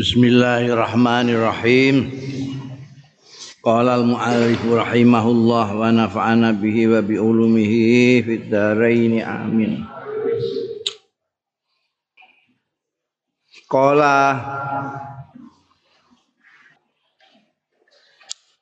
[0.00, 2.08] Bismillahirrahmanirrahim.
[3.60, 9.84] Qala al-mu'allif rahimahullah wa nafa'ana bihi wa bi ulumihi fid dharain amin.
[13.68, 14.40] Qala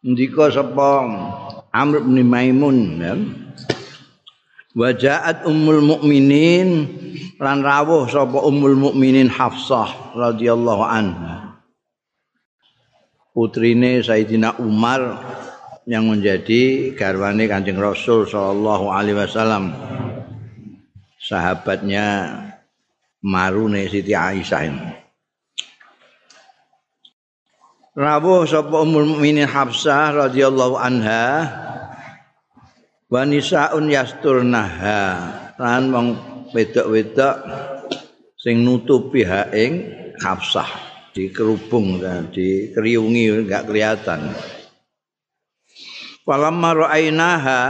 [0.02, 1.06] Ndika sapa
[1.70, 3.14] Amr bin Maimun ya.
[4.76, 6.68] Wajaat ummul mukminin
[7.40, 11.56] lan rawuh sapa ummul mukminin Hafsah radhiyallahu anha.
[13.32, 15.24] Putrine Sayyidina Umar
[15.88, 19.72] yang menjadi garwane Kanjeng Rasul sallallahu alaihi wasallam.
[21.16, 22.36] Sahabatnya
[23.24, 24.84] marune Siti Aisyah ini.
[27.96, 31.24] Rawuh sapa ummul mukminin Hafsah radhiyallahu anha
[33.08, 35.00] wa nisaun yasturnaha.
[35.58, 36.08] Lan wong
[36.54, 37.36] wedok-wedok
[38.38, 40.66] sing nutupi ha ing Hafsah
[41.14, 42.02] dikerubung
[42.34, 44.34] di kriungi enggak kelihatan.
[46.26, 47.62] Falamma ra'ainaha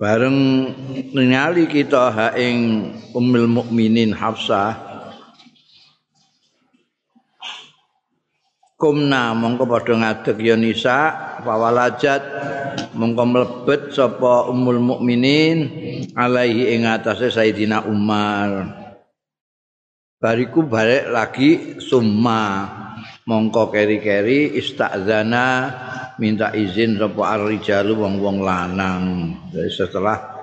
[0.00, 0.40] bareng
[1.12, 4.88] ningali kita ha ing Ummul Mukminin Hafsah
[8.78, 10.98] kumna mongko padha ngadeg ya nisa
[11.42, 12.22] fawalajat
[12.94, 15.58] mongko mlebet sapa ummul mukminin
[16.14, 18.74] alaihi ing atase sayidina Umar.
[20.18, 22.74] Bariku balik lagi summa.
[23.28, 25.46] Mongko keri-keri istazana
[26.18, 29.04] minta izin sapa ar-rijalu wong-wong lanang.
[29.52, 30.38] Jadi setelah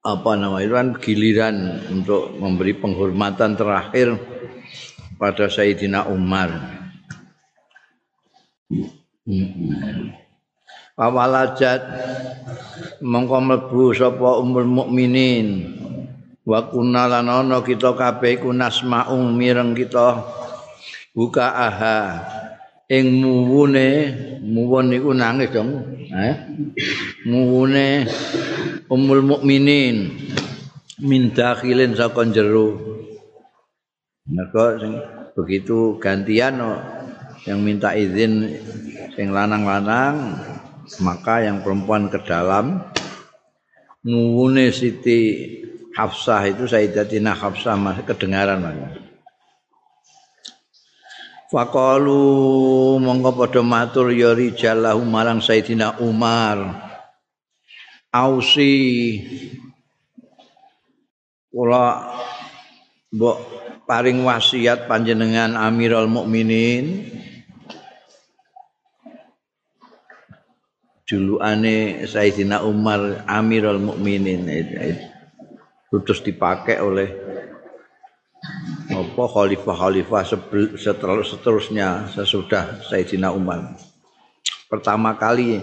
[0.00, 4.16] apa namanya kan giliran untuk memberi penghormatan terakhir
[5.20, 6.80] pada Sayyidina Umar.
[11.00, 11.80] Pawalajat
[13.00, 15.80] mongko mlebu sapa ummul mukminin.
[16.44, 20.20] Wa kunna lan ana kita kabeh iku nasma'u mireng kita.
[21.16, 22.00] Buka aha.
[22.90, 24.12] Ing muwune
[24.44, 25.78] muwun niku nangis dong
[26.10, 26.36] eh
[27.24, 28.04] muwune
[28.92, 30.20] ummul mukminin.
[31.00, 32.76] Min dakhilin saka jero.
[35.32, 36.60] Begitu gantian
[37.48, 38.52] yang minta izin
[39.16, 40.36] sing lanang-lanang
[40.98, 42.82] maka yang perempuan ke dalam
[44.02, 45.46] nuwune Siti
[45.94, 48.98] Hafsah itu Sayyidatina Hafsah masih kedengaran mana.
[51.50, 52.22] Faqalu
[53.02, 56.90] mongko padha matur ya rijalahu marang Sayyidina Umar.
[58.10, 58.74] Ausi
[61.50, 62.14] kula
[63.10, 63.38] mbok
[63.90, 67.10] paring wasiat panjenengan Amirul Mukminin
[71.10, 74.46] julukane Sayyidina Umar Amirul Mukminin.
[75.90, 77.10] Terus dipakai oleh
[78.94, 80.22] apa khalifah-khalifah
[81.26, 83.74] seterusnya sesudah Sayyidina Umar.
[84.70, 85.58] Pertama kali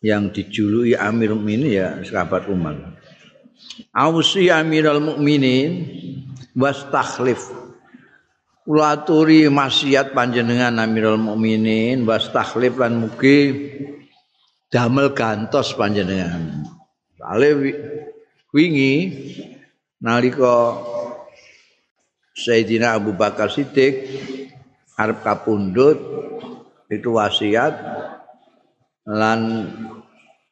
[0.00, 2.96] yang dijuluki Amirul Mukminin ya sahabat Umar.
[3.92, 5.84] Ausi Amirul Mukminin
[6.56, 7.52] wastakhlif
[8.64, 13.68] kula aturi maksiat panjenengan Amirul Mukminin wastakhlif lan mugi
[14.72, 16.66] damel gantos panjenengan
[17.22, 17.48] ale
[18.54, 18.94] wingi
[20.02, 20.82] nalika
[22.36, 24.06] Sayyidina Abu Bakar Siddiq
[25.00, 25.98] arep kapundhut
[26.92, 27.72] itu wasiat
[29.08, 29.40] lan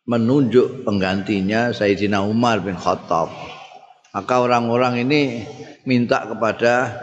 [0.09, 3.29] menunjuk penggantinya Sayyidina Umar bin Khattab
[4.15, 5.43] maka orang-orang ini
[5.83, 6.95] minta kepada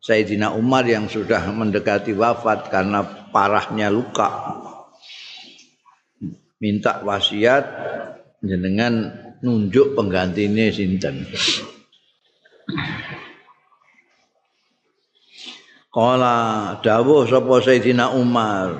[0.00, 4.56] Sayyidina Umar yang sudah mendekati wafat karena parahnya luka.
[6.58, 7.64] Minta wasiat
[8.42, 11.22] jenengan nunjuk penggantinya sinten.
[15.88, 16.36] Kala
[16.84, 18.76] dawuh sapa Sayyidina Umar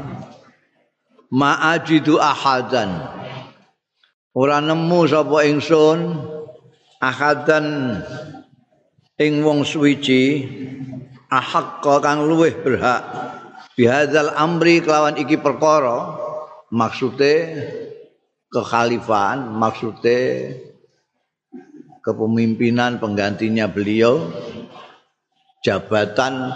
[1.33, 3.01] Ma'ajidu ahadan
[4.37, 6.21] Ora nemu sapa ingsun
[7.01, 7.99] ahadan
[9.19, 10.47] ing wong suwiji
[11.33, 13.03] ahaqqa kang luweh berhak
[13.75, 16.28] bihadzal amri kelawan iki perkara
[16.69, 17.35] maksude
[18.53, 20.21] kekhalifahan maksude
[22.05, 24.29] kepemimpinan penggantinya beliau
[25.61, 26.53] jabatan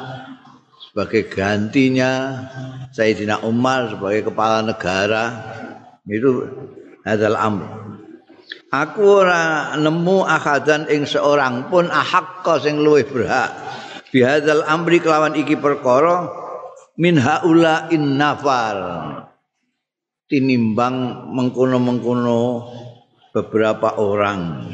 [0.88, 2.44] sebagai gantinya
[2.92, 5.24] Sayyidina Umar sebagai kepala negara
[6.04, 6.44] itu
[7.04, 7.68] adalah amr.
[8.72, 13.52] Aku ora nemu akadan ing seorang pun ahakka sing luwih berhak.
[14.12, 16.28] Bihadzal amri kelawan iki perkara
[17.00, 18.20] min haula in
[20.30, 22.40] tinimbang mengkono-mengkono
[23.32, 24.70] beberapa orang.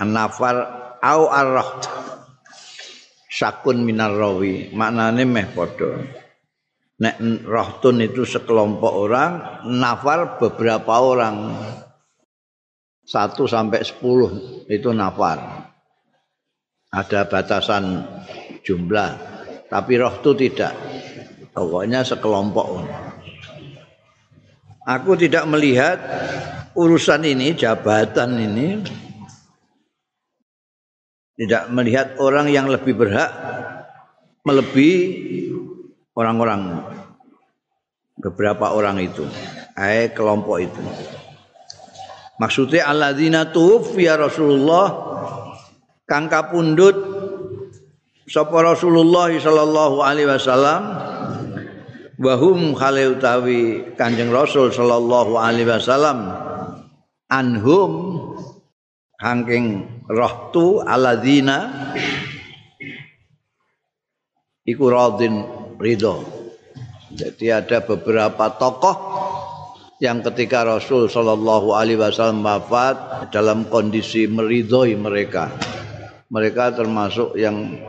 [0.00, 0.56] An nafar
[1.00, 1.88] au arraht.
[3.30, 4.72] Sakun minar rawi.
[4.74, 6.00] Maknane meh padha.
[7.00, 7.16] Nek
[7.48, 9.30] rohtun itu sekelompok orang
[9.72, 11.56] nafar beberapa orang.
[13.00, 15.66] Satu sampai sepuluh itu nafar.
[16.92, 18.04] Ada batasan
[18.60, 19.10] jumlah
[19.70, 20.74] tapi rohtu tidak.
[21.54, 22.66] Pokoknya sekelompok
[24.90, 25.98] aku tidak melihat
[26.74, 28.68] urusan ini jabatan ini.
[31.40, 33.32] Tidak melihat orang yang lebih berhak
[34.44, 35.48] melebihi
[36.12, 36.84] orang-orang
[38.20, 39.24] beberapa orang itu.
[39.72, 40.82] Eh kelompok itu.
[42.36, 44.88] Maksudnya alladzina tuwfiya Rasulullah
[46.04, 46.96] kang kapundhut
[48.28, 50.82] sapa Rasulullah sallallahu alaihi wasallam
[52.20, 56.28] wahum khale utawi Kanjeng Rasul sallallahu alaihi wasallam
[57.32, 57.92] anhum
[59.16, 61.72] hangking rohtu aladzina
[64.68, 65.48] iku radin
[65.80, 66.20] ridho.
[67.10, 68.96] Jadi ada beberapa tokoh
[69.98, 75.50] yang ketika Rasul Shallallahu Alaihi Wasallam wafat dalam kondisi meridhoi mereka.
[76.30, 77.82] Mereka termasuk yang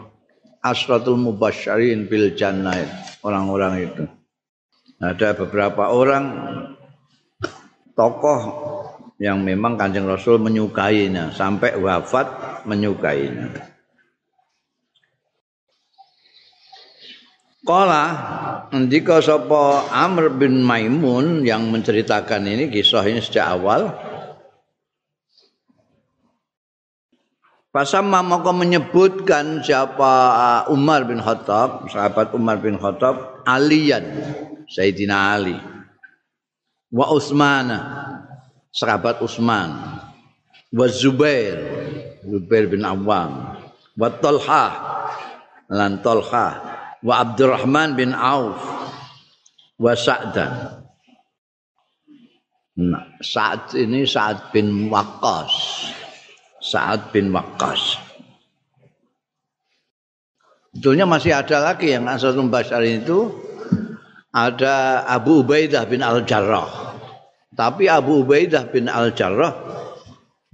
[0.66, 2.82] asratul mubasyarin bil jannah
[3.22, 4.04] orang-orang itu
[5.02, 6.26] ada beberapa orang
[7.98, 8.42] tokoh
[9.18, 12.30] yang memang Kanjeng Rasul menyukainya sampai wafat
[12.70, 13.50] menyukainya.
[17.62, 18.06] Kala
[18.74, 23.94] ndika sapa Amr bin Maimun yang menceritakan ini kisah ini sejak awal
[27.72, 30.12] Pasama maka menyebutkan siapa
[30.68, 34.04] Umar bin Khattab, sahabat Umar bin Khattab, Aliyan,
[34.72, 35.60] Sayyidina Ali,
[36.96, 37.80] wa Utsmana,
[38.72, 39.72] sahabat Utsman
[40.72, 41.60] wa Zubair
[42.26, 43.58] Zubair bin Awam.
[43.98, 44.66] Wa Talha
[45.70, 46.50] lan Talha.
[47.02, 48.62] Wa Abdurrahman bin Auf.
[49.82, 50.86] Wa Sa'dan.
[52.82, 55.54] Nah, Sa'ad ini Sa'ad bin Waqqas.
[56.62, 57.98] Sa'ad bin Waqqas.
[60.72, 63.28] Betulnya masih ada lagi yang Asal Bashar itu
[64.32, 66.96] ada Abu Ubaidah bin Al-Jarrah
[67.52, 69.54] Tapi Abu Ubaidah bin Al-Jarrah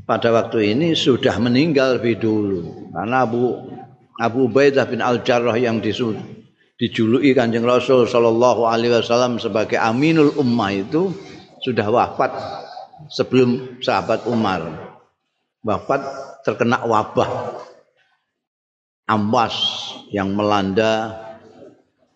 [0.07, 2.89] pada waktu ini sudah meninggal lebih dulu.
[2.95, 3.69] Karena Abu
[4.17, 11.11] Abu Ubaidah bin Al-Jarrah yang dijuluki Kanjeng Rasul sallallahu alaihi wasallam sebagai Aminul Ummah itu
[11.61, 12.33] sudah wafat
[13.13, 14.65] sebelum sahabat Umar.
[15.61, 16.01] Wafat
[16.47, 17.61] terkena wabah
[19.11, 19.55] amwas
[20.09, 21.13] yang melanda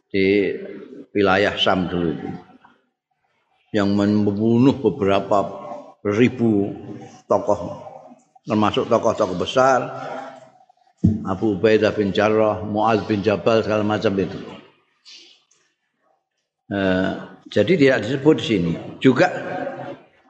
[0.07, 0.55] di
[1.11, 2.29] wilayah Sam dulu itu.
[3.71, 5.47] yang membunuh beberapa
[6.03, 6.75] ribu
[7.23, 7.87] tokoh
[8.43, 9.79] termasuk tokoh-tokoh besar
[11.25, 14.37] Abu Ubaidah bin Jarrah, Muaz bin Jabal segala macam itu.
[16.69, 18.73] Uh, jadi tidak disebut di sini.
[19.01, 19.27] Juga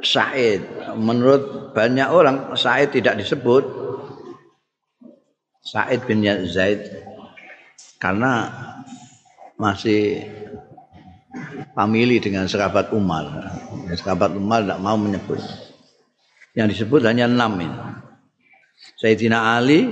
[0.02, 0.66] Said,
[0.98, 3.68] menurut banyak orang Said tidak disebut.
[5.62, 7.06] Said bin Zaid
[8.02, 8.50] karena
[9.62, 10.26] masih
[11.76, 13.52] famili dengan sahabat Umar.
[13.96, 15.40] Sahabat Umar tidak mau menyebut.
[16.56, 17.80] Yang disebut hanya enam ini.
[19.00, 19.88] Sayyidina Ali,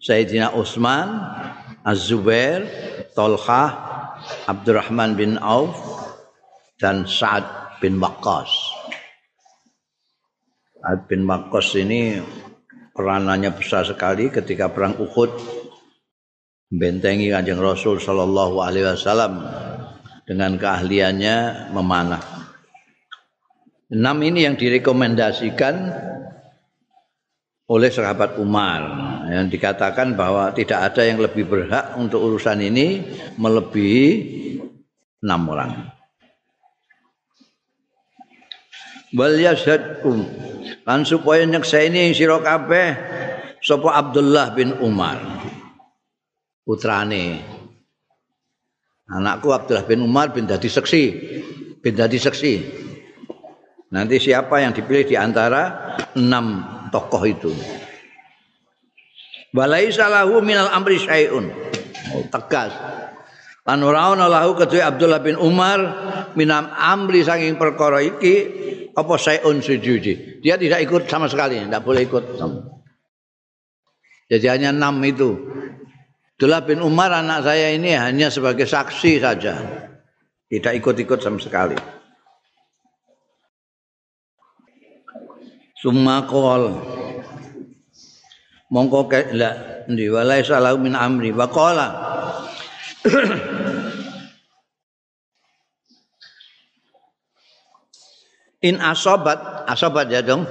[0.00, 1.08] Sayyidina Utsman,
[1.84, 2.64] Az-Zubair,
[3.12, 3.64] Tolha,
[4.48, 5.76] Abdurrahman bin Auf,
[6.80, 7.44] dan Sa'ad
[7.84, 8.48] bin Waqqas.
[10.80, 12.18] Sa'ad bin Waqqas ini
[12.96, 15.30] peranannya besar sekali ketika perang Uhud
[16.70, 19.42] membentengi Kanjeng Rasul sallallahu alaihi wasallam
[20.30, 22.22] dengan keahliannya memanah.
[23.90, 25.74] Enam ini yang direkomendasikan
[27.66, 28.78] oleh sahabat Umar
[29.26, 33.02] yang dikatakan bahwa tidak ada yang lebih berhak untuk urusan ini
[33.34, 34.06] melebihi
[35.26, 35.72] enam orang.
[39.10, 40.22] Wal yashadkum
[40.86, 42.94] lan supaya nyekseni sira kabeh
[43.58, 45.18] sapa Abdullah bin Umar
[46.62, 47.42] putrane
[49.10, 51.02] Anakku Abdullah bin Umar bin dadi seksi.
[51.82, 52.54] Bin dadi seksi.
[53.90, 56.62] Nanti siapa yang dipilih di antara enam
[56.94, 57.50] tokoh itu.
[59.50, 61.50] Balai salahu minal amri syai'un.
[62.14, 62.70] Oh, tegas.
[63.66, 65.78] Lan ora lahu kecuali Abdullah bin Umar
[66.38, 68.34] minam amri saking perkara iki
[68.94, 70.38] apa syai'un sujuji.
[70.38, 72.24] Dia tidak ikut sama sekali, tidak boleh ikut.
[74.30, 75.34] Jadi hanya enam itu
[76.40, 79.60] Abdullah bin Umar anak saya ini hanya sebagai saksi saja.
[80.48, 81.76] Tidak ikut-ikut sama sekali.
[85.76, 86.80] Summa qol.
[88.72, 90.08] Mongko la ndi?
[90.08, 91.28] Walai salahu min amri.
[91.28, 92.08] Wa qala.
[98.64, 100.48] In asobat asobat ya dong.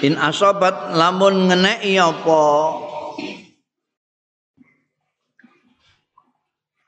[0.00, 2.83] In asobat lamun ngenei apa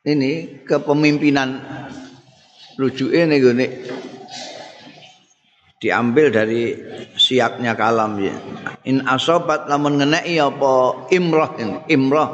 [0.06, 1.60] ini kepemimpinan
[2.78, 3.70] rujuke nih
[5.76, 6.72] diambil dari
[7.18, 8.32] siaknya kalam ya
[8.88, 12.30] in asobat lamun ngenei apa imroh ini imroh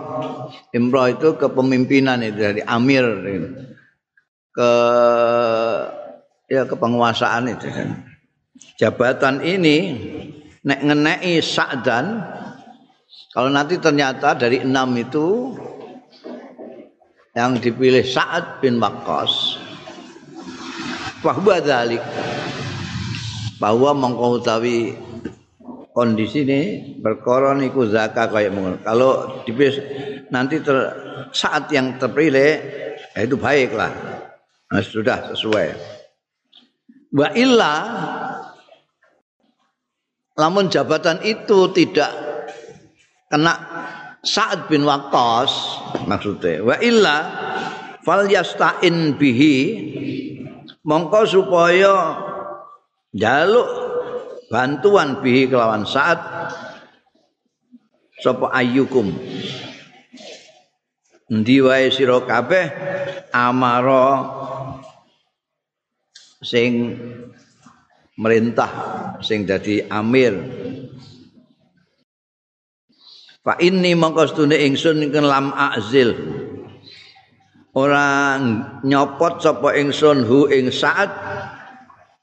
[0.73, 3.49] imroh itu kepemimpinan itu dari amir ini.
[4.52, 4.73] ke
[6.52, 7.88] ya kepenguasaan itu kan.
[8.76, 9.76] Jabatan ini
[10.61, 12.21] nek ngenei Sa'dan
[13.33, 15.57] kalau nanti ternyata dari enam itu
[17.33, 19.61] yang dipilih Sa'ad bin Waqqas.
[21.23, 22.03] Bahwa dalik
[23.62, 24.99] bahwa mengketahui
[25.95, 26.61] kondisi ini
[26.99, 28.83] berkoron iku zakat kayak mungkin.
[28.83, 29.79] Kalau dipilih
[30.35, 30.91] nanti ter,
[31.31, 32.59] saat yang terpilih
[33.15, 33.93] ya itu baiklah.
[34.73, 35.67] Nah, sudah sesuai.
[37.12, 37.73] Wa illa
[40.35, 42.11] lamun jabatan itu tidak
[43.29, 43.55] kena
[44.23, 45.50] Sa'ad bin Waqqas
[46.07, 47.17] maksudnya wa illa
[48.07, 49.57] fal yasta'in bihi
[50.87, 52.23] mongko supaya
[53.11, 53.67] jaluk
[54.47, 56.23] bantuan bihi kelawan Sa'ad
[58.23, 59.11] sapa ayyukum?
[61.26, 62.71] Endi wae sira kabeh
[63.35, 64.23] amara
[66.45, 66.95] sing
[68.14, 68.71] merintah
[69.25, 70.37] sing dadi amir
[73.43, 76.15] Fa inni mongko stune ingsun ing lam azil.
[77.75, 78.39] Ora
[78.87, 81.11] nyopot sapa ingsun hu ing saat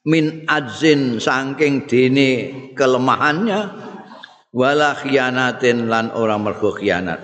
[0.08, 2.30] min adzin saking dene
[2.72, 3.60] kelemahannya
[4.56, 7.20] wala khianatin lan ora mergo khianat.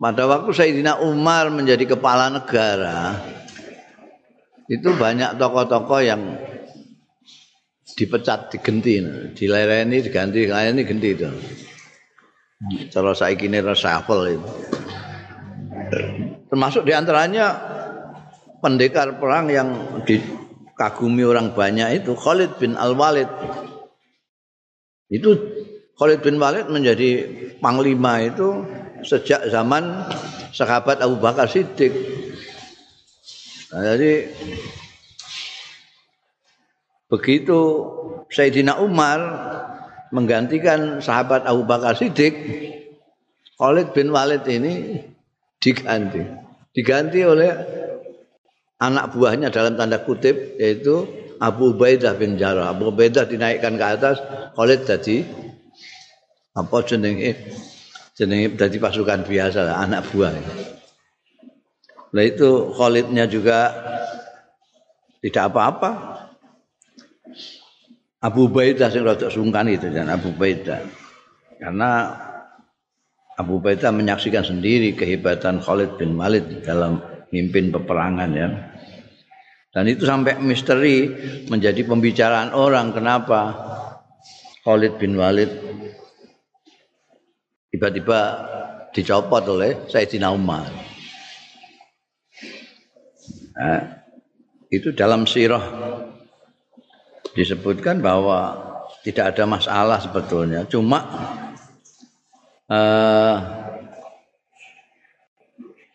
[0.00, 3.20] Pada waktu Sayyidina Umar menjadi kepala negara,
[4.64, 6.40] itu banyak tokoh-tokoh yang
[7.96, 9.00] dipecat, digenti,
[9.34, 11.30] dilereni, diganti, ini ganti itu.
[12.92, 14.50] Cara saya kini reshuffle itu.
[16.52, 17.56] Termasuk di antaranya
[18.60, 19.68] pendekar perang yang
[20.04, 23.30] dikagumi orang banyak itu Khalid bin Al-Walid.
[25.08, 25.30] Itu
[25.96, 27.26] Khalid bin Walid menjadi
[27.64, 28.64] panglima itu
[29.00, 30.04] sejak zaman
[30.52, 31.92] sahabat Abu Bakar Siddiq.
[33.70, 34.28] Nah, jadi
[37.10, 37.58] begitu
[38.30, 39.18] Sayyidina Umar
[40.14, 42.34] menggantikan sahabat Abu Bakar Siddiq,
[43.58, 45.02] Khalid bin Walid ini
[45.58, 46.22] diganti.
[46.70, 47.50] Diganti oleh
[48.78, 51.04] anak buahnya dalam tanda kutip yaitu
[51.42, 52.70] Abu Ubaidah bin Jarrah.
[52.70, 54.22] Abu Ubaidah dinaikkan ke atas,
[54.54, 55.26] Khalid jadi
[56.54, 57.36] apa jenenge
[58.14, 60.34] jenenge dari pasukan biasa lah, anak buah.
[62.10, 63.70] Nah itu Khalidnya juga
[65.22, 66.09] tidak apa-apa.
[68.20, 70.84] Abu Baidah sing rada sungkan itu dan Abu Baidah.
[71.56, 72.12] Karena
[73.40, 77.00] Abu Baidah menyaksikan sendiri kehebatan Khalid bin Walid dalam
[77.32, 78.48] mimpin peperangan ya.
[79.72, 81.08] Dan itu sampai misteri
[81.48, 83.40] menjadi pembicaraan orang kenapa
[84.68, 85.48] Khalid bin Walid
[87.72, 88.20] tiba-tiba
[88.92, 90.68] dicopot oleh Sayyidina Umar.
[93.56, 94.04] Nah,
[94.68, 95.64] itu dalam sirah
[97.34, 98.58] disebutkan bahwa
[99.06, 100.98] tidak ada masalah sebetulnya, cuma
[102.68, 103.36] uh,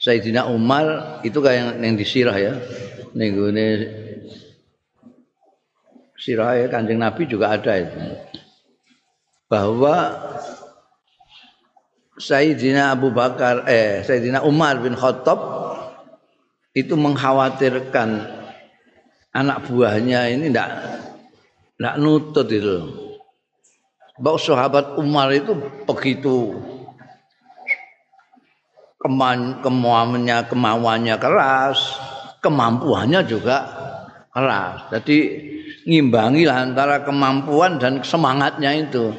[0.02, 2.54] Sayyidina Umar itu kayak yang, yang disirah ya,
[3.18, 3.32] nih
[6.26, 7.98] sirah ya kanjeng Nabi juga ada itu.
[9.46, 9.96] Bahwa
[12.18, 15.38] Sayyidina Abu Bakar eh Sayyidina Umar bin Khattab
[16.74, 18.10] itu mengkhawatirkan
[19.36, 20.70] anak buahnya ini tidak
[21.76, 22.78] tidak nutut itu.
[24.16, 25.52] Bahwa sahabat Umar itu
[25.84, 26.56] begitu
[29.06, 32.00] keman, kemauannya kemauannya keras,
[32.40, 33.58] kemampuannya juga
[34.34, 34.90] keras.
[34.90, 35.18] Jadi
[35.86, 39.14] ngimbangi antara kemampuan dan semangatnya itu.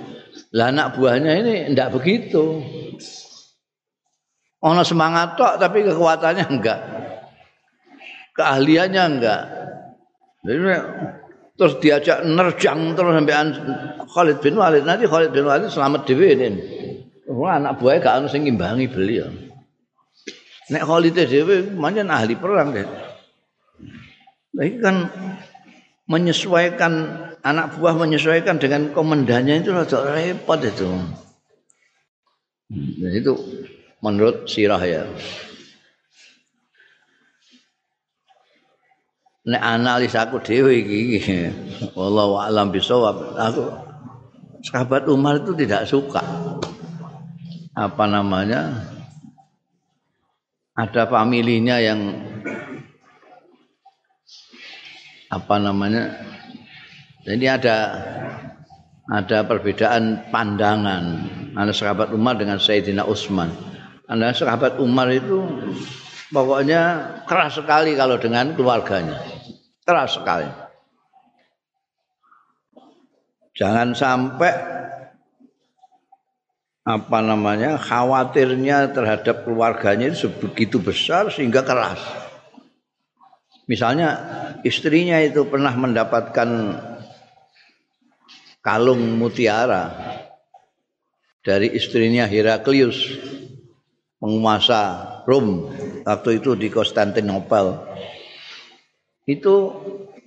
[0.57, 2.65] Lah anak buahnya ini tidak begitu.
[4.65, 6.81] Ono semangat tok tapi kekuatannya enggak.
[8.35, 9.43] Keahliannya enggak.
[10.43, 10.59] Jadi
[11.57, 13.35] terus diajak nerjang terus sampai
[14.07, 16.49] Khalid bin Walid nanti Khalid bin Walid selamat dewi ini.
[17.27, 19.29] Wah, anak buahnya gak yang ngimbangi beliau.
[20.71, 22.87] Nek Khalid dewi macam ahli perang deh.
[24.57, 24.97] Nah, ini kan
[26.09, 26.93] menyesuaikan
[27.45, 30.89] anak buah menyesuaikan dengan komandannya itu rada repot itu.
[32.73, 33.33] Nah, itu
[34.01, 35.03] menurut sirah ya.
[39.47, 41.47] Nek analis aku dhewe iki,
[41.95, 43.39] wallahu a'lam bisawab.
[43.39, 43.71] Aku
[44.67, 46.19] sahabat Umar itu tidak suka
[47.77, 48.83] apa namanya
[50.75, 52.01] ada familinya yang
[55.31, 56.17] apa namanya
[57.23, 57.77] jadi ada
[59.07, 61.05] ada perbedaan pandangan
[61.55, 63.55] antara sahabat Umar dengan Sayyidina Utsman.
[64.11, 65.47] Anda sahabat Umar itu
[66.35, 66.83] pokoknya
[67.27, 69.36] keras sekali kalau dengan keluarganya.
[69.87, 70.51] Keras sekali.
[73.55, 74.53] Jangan sampai
[76.87, 81.99] apa namanya khawatirnya terhadap keluarganya itu begitu besar sehingga keras.
[83.67, 84.11] Misalnya
[84.63, 86.51] istrinya itu pernah mendapatkan
[88.63, 89.95] kalung mutiara
[91.43, 92.99] dari istrinya Heraklius
[94.19, 94.83] penguasa
[95.27, 95.71] Rom
[96.07, 97.83] waktu itu di Konstantinopel
[99.27, 99.55] itu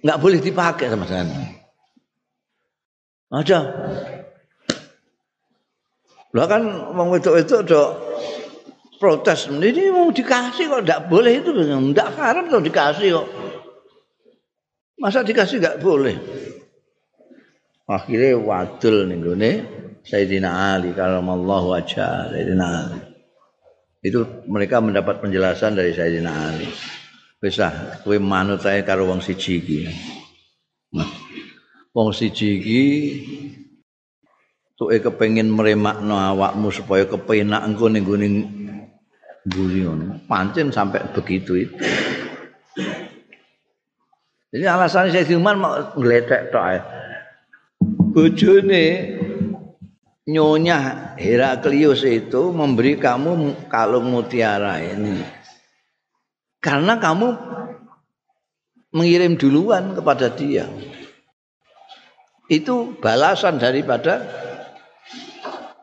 [0.03, 1.57] nggak boleh dipakai sama sekali.
[3.29, 3.59] Aja
[6.29, 6.61] lah kan
[6.93, 7.83] mau itu itu do
[9.01, 13.27] protes ini mau dikasih kok nggak boleh itu nggak haram kok dikasih kok.
[14.99, 16.13] Masa dikasih nggak boleh?
[17.89, 19.51] Akhirnya wadul nih gue
[20.05, 23.01] Sayyidina Ali karamallahu wajah Sayyidina Ali.
[24.05, 26.69] Itu mereka mendapat penjelasan dari Sayyidina Ali
[27.39, 29.79] bisa kue manut saya karo wong siji iki.
[31.95, 32.83] Wong siji iki
[34.75, 38.27] tuh kepengin meremakno awakmu supaya kepenak engko ning gone
[39.47, 40.19] mburi ngono.
[40.27, 41.75] Pancen sampai begitu itu.
[44.49, 46.65] Jadi alasan saya Umar mau ngeletek tok
[48.11, 48.85] bojone
[50.25, 50.77] nyonya
[51.15, 55.38] Heraklius itu memberi kamu kalung mutiara ini
[56.59, 57.35] karena kamu
[58.91, 60.67] mengirim duluan kepada dia.
[62.49, 64.25] Itu balasan daripada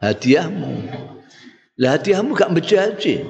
[0.03, 0.73] hadiahmu.
[1.81, 3.23] Lah hadiahmu gak menjadi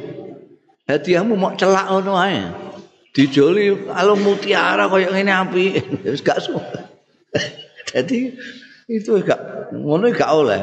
[0.89, 2.43] hadiahmu mau celak ngono ae.
[3.13, 5.65] Dijoli kalung mutiara kayak ngene api.
[6.27, 6.69] Gak semua
[7.89, 8.37] jadi
[8.85, 10.61] itu gak ngono gak oleh.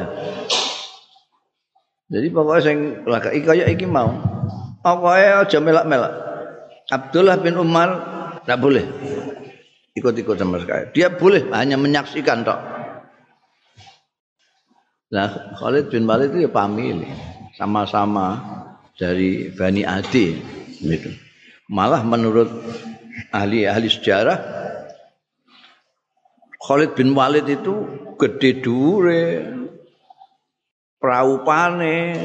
[2.10, 2.78] Jadi pokoknya sing
[3.10, 4.14] laka kaya iki mau.
[4.86, 6.23] Pokoknya aja melak-melak
[6.90, 7.88] Abdullah bin Umar
[8.44, 8.84] tidak boleh
[9.94, 12.60] ikut-ikut sama sekali dia boleh hanya menyaksikan tok
[15.14, 17.06] nah Khalid bin Walid itu ya famili
[17.54, 18.42] sama-sama
[18.98, 20.34] dari Bani Adi
[20.82, 21.10] gitu.
[21.70, 22.50] malah menurut
[23.30, 24.38] ahli-ahli sejarah
[26.64, 27.74] Khalid bin Walid itu
[28.16, 29.24] gede dure
[31.04, 32.16] praupane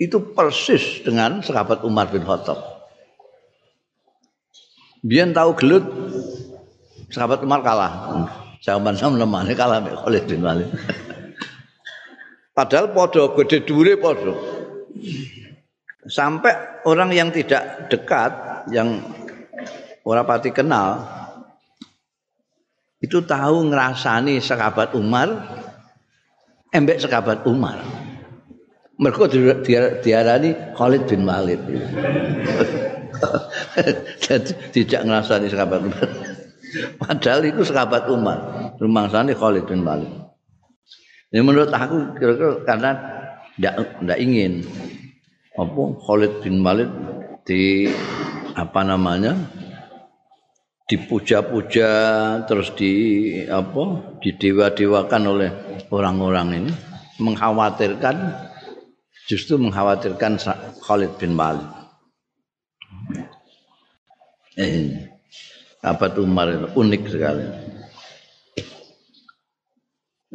[0.00, 2.77] itu persis dengan sahabat Umar bin Khattab.
[5.02, 5.84] Biar tahu gelut
[7.12, 7.92] sahabat Umar kalah.
[8.58, 10.68] Zaman sama lemahnya kalah mek Khalid bin Walid.
[12.50, 14.34] Padahal podo gede dure podo.
[16.08, 18.32] Sampai orang yang tidak dekat,
[18.74, 18.98] yang
[20.02, 21.06] orang pati kenal,
[22.98, 25.30] itu tahu ngerasani sahabat Umar
[26.74, 27.78] embek sahabat Umar
[28.98, 29.30] mereka
[30.02, 31.62] diarani Khalid bin Walid
[34.74, 36.08] tidak ngerasani sahabat Umar.
[37.00, 38.38] Padahal itu sahabat Umar.
[39.08, 40.12] Sana Khalid bin Walid.
[41.28, 42.90] Ini menurut aku kira-kira karena
[43.56, 44.52] tidak tidak ingin
[45.56, 46.88] apa Khalid bin Walid
[47.44, 47.88] di
[48.56, 49.36] apa namanya
[50.88, 51.90] dipuja-puja
[52.48, 52.92] terus di
[53.44, 55.50] apa didewa-dewakan oleh
[55.92, 56.72] orang-orang ini
[57.20, 58.16] mengkhawatirkan
[59.28, 60.40] justru mengkhawatirkan
[60.80, 61.77] Khalid bin Walid.
[64.58, 65.06] Eh,
[65.84, 67.44] apa Umar itu unik sekali.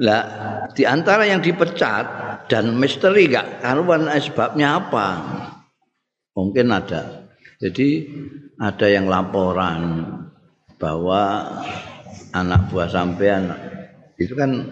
[0.01, 0.23] Lah
[0.73, 2.05] di antara yang dipecat
[2.49, 5.07] dan misteri gak karuan sebabnya apa?
[6.33, 7.29] Mungkin ada.
[7.62, 8.09] Jadi
[8.57, 10.09] ada yang laporan
[10.81, 11.45] bahwa
[12.33, 13.53] anak buah sampean
[14.17, 14.67] itu kan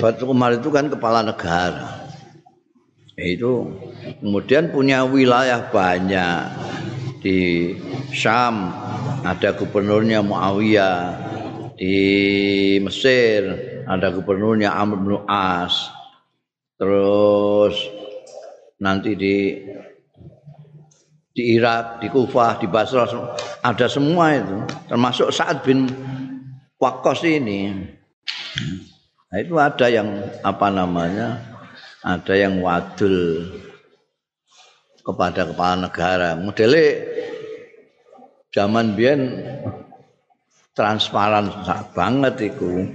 [0.00, 2.07] Batu Umar itu kan kepala negara.
[3.18, 3.74] Itu.
[4.22, 6.40] Kemudian punya wilayah banyak.
[7.18, 7.74] Di
[8.14, 8.70] Syam
[9.26, 10.98] ada gubernurnya Muawiyah.
[11.74, 11.98] Di
[12.78, 13.42] Mesir
[13.90, 15.90] ada gubernurnya Amr bin As.
[16.78, 17.74] Terus
[18.78, 19.66] nanti di
[21.34, 23.06] di Irak, di Kufah, di Basra
[23.62, 24.58] ada semua itu.
[24.86, 25.90] Termasuk Sa'ad bin
[26.78, 27.74] wakos ini.
[29.28, 30.06] Nah itu ada yang
[30.42, 31.57] apa namanya
[32.02, 33.46] ada yang wadul
[35.02, 36.36] kepada kepala negara.
[36.38, 36.86] Modelnya
[38.54, 39.20] zaman biyen
[40.76, 41.50] transparan
[41.96, 42.86] banget itu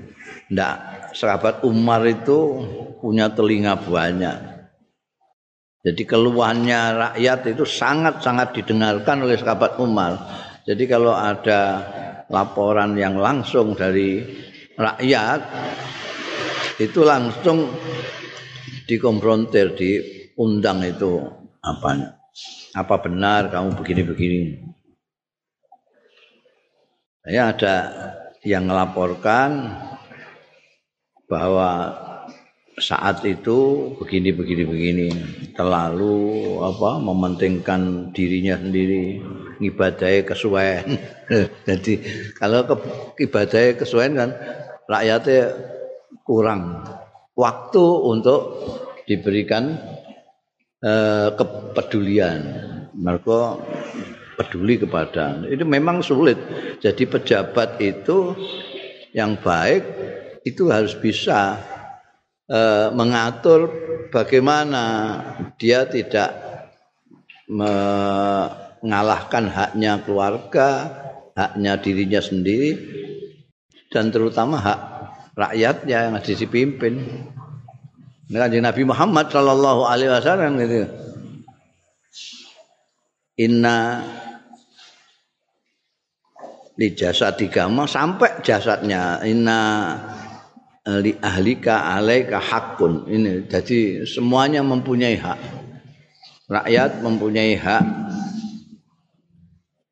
[0.54, 2.64] ndak sahabat Umar itu
[3.02, 4.54] punya telinga banyak.
[5.84, 10.16] Jadi keluhannya rakyat itu sangat-sangat didengarkan oleh sahabat Umar.
[10.64, 11.84] Jadi kalau ada
[12.32, 14.24] laporan yang langsung dari
[14.80, 15.42] rakyat
[16.80, 17.68] itu langsung
[18.88, 21.24] dikonfrontir, diundang itu
[21.64, 22.20] apa
[22.74, 24.42] apa benar kamu begini-begini.
[27.24, 27.76] Saya ada
[28.44, 29.80] yang melaporkan
[31.32, 31.96] bahwa
[32.82, 35.08] saat itu begini begini begini
[35.54, 39.22] terlalu apa mementingkan dirinya sendiri
[39.62, 40.98] ngibadahi kesuwen
[41.70, 41.94] jadi
[42.34, 42.76] kalau ke,
[43.30, 44.30] ibadahnya kesuwen kan
[44.90, 45.54] rakyatnya
[46.26, 46.82] kurang
[47.34, 48.42] waktu untuk
[49.10, 49.78] diberikan
[50.82, 52.42] eh, kepedulian.
[52.94, 53.58] Mereka
[54.38, 55.42] peduli kepada.
[55.50, 56.38] Itu memang sulit.
[56.78, 58.38] Jadi pejabat itu
[59.18, 59.82] yang baik
[60.46, 61.58] itu harus bisa
[62.44, 63.72] Eh, mengatur
[64.12, 64.84] bagaimana
[65.56, 66.36] dia tidak
[67.48, 70.92] mengalahkan haknya keluarga,
[71.40, 72.76] haknya dirinya sendiri
[73.96, 74.80] dan terutama hak
[75.34, 76.94] rakyatnya yang harus dipimpin.
[78.24, 80.90] Dengan Nabi Muhammad Shallallahu Alaihi Wasallam gitu.
[83.38, 84.02] Inna
[86.74, 89.94] di jasad tiga sampai jasadnya inna
[91.02, 95.40] li ahlika alaika hakun ini jadi semuanya mempunyai hak
[96.50, 97.86] rakyat mempunyai hak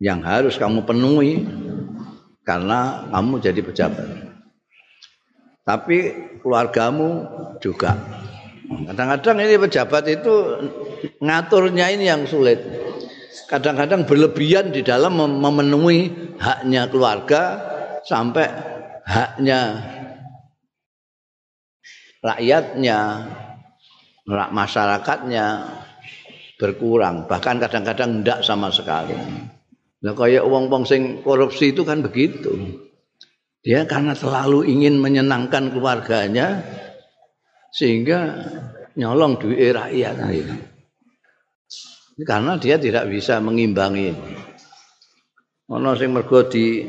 [0.02, 1.46] yang harus kamu penuhi
[2.42, 4.31] karena kamu jadi pejabat
[5.64, 5.98] tapi
[6.42, 7.26] keluargamu
[7.62, 7.96] juga
[8.92, 10.34] kadang-kadang ini pejabat itu
[11.22, 12.60] ngaturnya ini yang sulit
[13.52, 17.60] kadang-kadang berlebihan di dalam memenuhi haknya keluarga
[18.08, 18.48] sampai
[19.06, 19.82] haknya
[22.22, 23.00] rakyatnya,
[24.30, 25.46] masyarakatnya
[26.62, 29.18] berkurang, bahkan kadang-kadang tidak sama sekali.
[30.02, 32.54] Nah, kayak uang-uang sing korupsi itu kan begitu.
[33.62, 36.66] Dia karena terlalu ingin menyenangkan keluarganya
[37.70, 38.42] sehingga
[38.98, 40.18] nyolong duit rakyat.
[42.26, 44.18] Karena dia tidak bisa mengimbangi.
[45.72, 46.84] Ono sing mergo di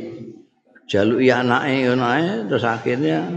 [0.91, 3.31] jaluki anake ngono terus akhirnya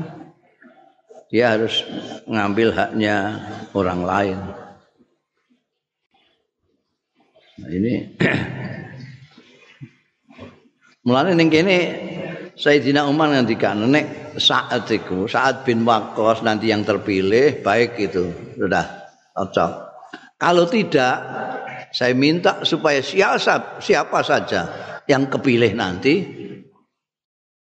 [1.30, 1.86] dia harus
[2.26, 3.46] mengambil haknya
[3.76, 4.40] orang lain.
[7.56, 7.94] Nah, ini
[11.08, 11.78] mulane ning kene
[12.56, 19.12] Sayyidina Umar ngendikan nek saat itu saat bin Waqqas nanti yang terpilih baik itu sudah
[19.36, 19.72] cocok.
[20.40, 21.16] Kalau tidak
[21.92, 24.62] saya minta supaya siapa siapa saja
[25.04, 26.24] yang kepilih nanti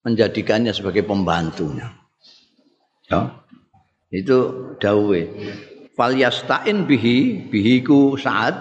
[0.04, 1.88] menjadikannya sebagai pembantunya.
[3.08, 3.44] Ya
[4.12, 4.38] itu
[4.76, 5.20] dawe
[5.96, 8.54] fal yastain bihi bihiku saat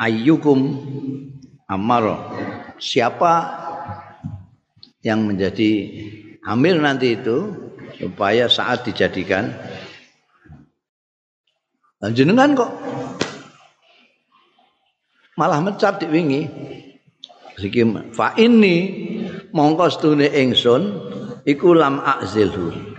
[0.00, 0.58] ayyukum
[1.68, 2.32] amar
[2.80, 3.67] siapa
[5.04, 5.70] yang menjadi
[6.42, 7.54] hamil nanti itu
[7.98, 9.54] supaya saat dijadikan
[12.14, 12.70] jenengan kok
[15.38, 16.46] malah mecat diwingi
[17.58, 17.82] siki
[18.14, 18.76] fa ini
[19.50, 20.82] mongko stune ingsun
[21.48, 22.96] iku lam akzilhu.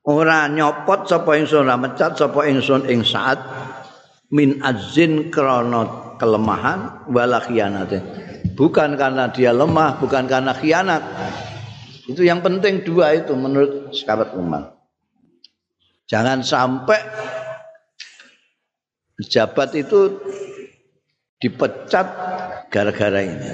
[0.00, 3.38] Ora nyopot sapa ingsun ora mecat sapa ingsun ing saat
[4.32, 8.00] min azin krana kelemahan wala khianate
[8.60, 11.00] bukan karena dia lemah bukan karena khianat.
[12.04, 14.76] Itu yang penting dua itu menurut sahabat Umar.
[16.04, 17.00] Jangan sampai
[19.16, 20.20] pejabat itu
[21.40, 22.06] dipecat
[22.68, 23.52] gara-gara ini.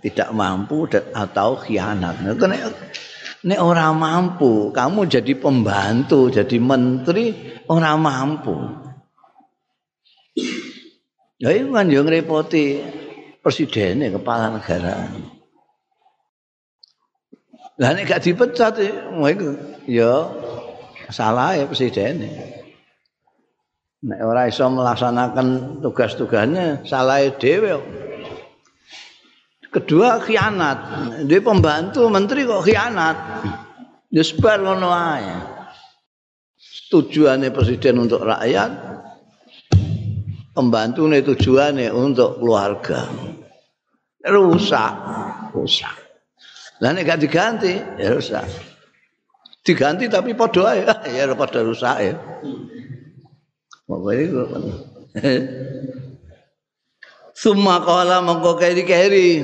[0.00, 2.24] Tidak mampu atau khianat.
[3.40, 7.36] Nek ora mampu, kamu jadi pembantu, jadi menteri,
[7.68, 8.56] ora mampu.
[11.40, 12.84] Ya itu kan yang repoti
[13.40, 15.08] presidennya, kepala negara.
[17.80, 18.76] Lah nek gak dipecat
[19.88, 20.12] ya
[21.08, 22.60] salah ya presidennya.
[24.00, 27.80] Nek ora iso melaksanakan tugas-tugasnya salah dhewe.
[29.70, 30.78] Kedua khianat.
[31.28, 33.16] Dia pembantu menteri kok khianat.
[34.10, 34.90] Ya sebar ngono.
[36.90, 38.89] Tujuannya presiden untuk rakyat,
[40.54, 43.06] pembantu ini tujuannya untuk keluarga.
[44.20, 44.92] Rusak,
[45.56, 45.96] rusak.
[46.80, 48.44] Lah nek gak diganti ya rusak.
[49.60, 50.80] Diganti tapi padha ae
[51.16, 52.14] ya padha rusak ya.
[53.84, 54.42] Pokoke iku.
[57.40, 59.40] Summa qala mongko keri-keri.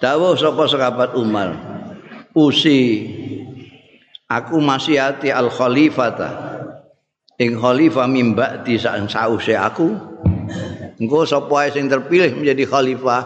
[0.00, 1.56] Dawuh sapa sahabat Umar.
[2.32, 3.08] Usi
[4.28, 6.61] aku masih hati al khalifata
[7.40, 9.88] ing khalifah mimba di sause aku
[11.00, 13.22] engko sapa sing terpilih menjadi khalifah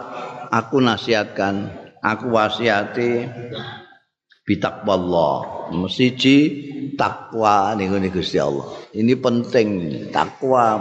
[0.51, 3.27] aku nasihatkan aku wasiati
[4.47, 6.39] bitaqwallah mesti
[6.95, 9.67] takwa ning Gusti Allah ini penting
[10.11, 10.79] takwa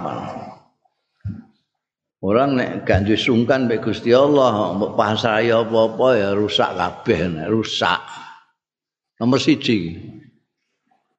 [2.27, 8.03] Orang nek gak sungkan Gusti Allah, mbok pasrah apa-apa ya rusak kabeh, rusak.
[9.21, 9.95] Nomor siji.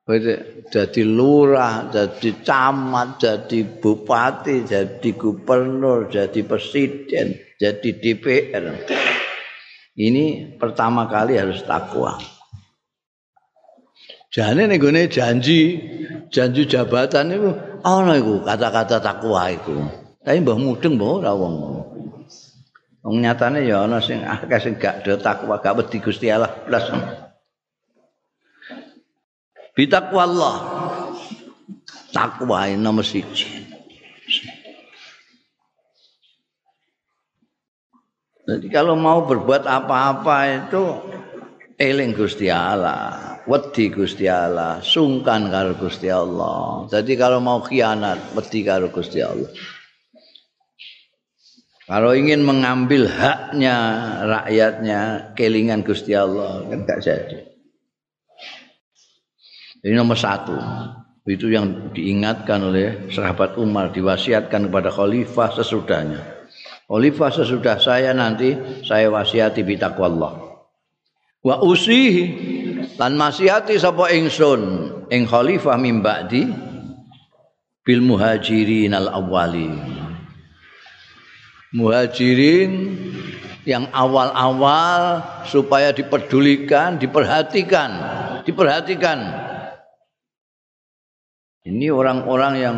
[0.08, 8.88] Jadi lurah, jadi camat, jadi bupati, jadi gubernur, jadi presiden, jadi DPR.
[10.00, 12.16] Ini pertama kali harus takwa.
[14.32, 14.80] Jane ning
[15.12, 15.60] janji,
[16.32, 17.52] janji jabatan itu
[17.84, 19.92] ana iku kata-kata takwa iku.
[20.24, 21.56] Tapi mbah mudeng mbah ora wong.
[23.04, 26.88] Wong nyatane ya ana sing akeh sing gak takwa gak wedi Gusti Allah blas.
[29.78, 30.56] Bitakwa Allah.
[32.10, 33.46] Takwa nomor siji.
[38.48, 40.84] Jadi kalau mau berbuat apa-apa itu
[41.78, 46.88] eling Gusti Allah, wedi Gusti Allah, sungkan karo Gusti Allah.
[46.88, 49.52] Jadi kalau mau khianat, wedi karo Gusti Allah.
[51.88, 53.76] Kalau ingin mengambil haknya
[54.24, 57.47] rakyatnya, kelingan Gusti Allah kan gak jadi.
[59.88, 60.52] Ini nomor satu.
[61.24, 66.20] Itu yang diingatkan oleh sahabat Umar, diwasiatkan kepada khalifah sesudahnya.
[66.92, 68.52] Khalifah sesudah saya nanti
[68.84, 70.60] saya wasiati bitakwallah.
[71.40, 72.24] Wa usihi
[73.00, 76.52] lan masihati sapa ingsun ing khalifah mim ba'di
[77.88, 79.80] bil muhajirin al awwalin
[81.76, 82.72] muhajirin
[83.68, 87.92] yang awal-awal supaya diperdulikan, diperhatikan,
[88.48, 89.47] diperhatikan.
[91.68, 92.78] Ini orang-orang yang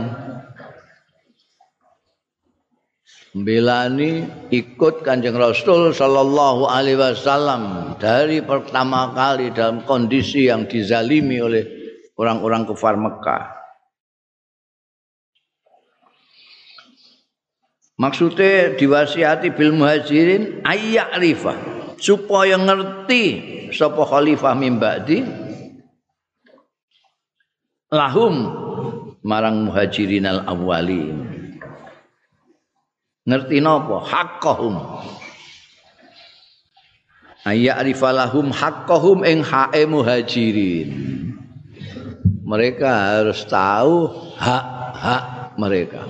[3.38, 11.64] membelani ikut Kanjeng Rasul sallallahu alaihi wasallam dari pertama kali dalam kondisi yang dizalimi oleh
[12.18, 13.44] orang-orang kafir Mekah.
[18.00, 21.58] Maksudnya diwasiati bil muhajirin ayyak rifah
[22.02, 23.24] supaya ngerti
[23.70, 25.20] sapa khalifah min ba'di
[27.92, 28.69] lahum
[29.24, 31.40] marang muhajirin al awwalin
[33.30, 34.76] ngerti napa haqqahum.
[37.46, 40.90] Ayyak lahum haqqahum ing hae muhajirin.
[42.44, 44.10] Mereka harus tahu
[44.42, 46.02] hak-hak mereka.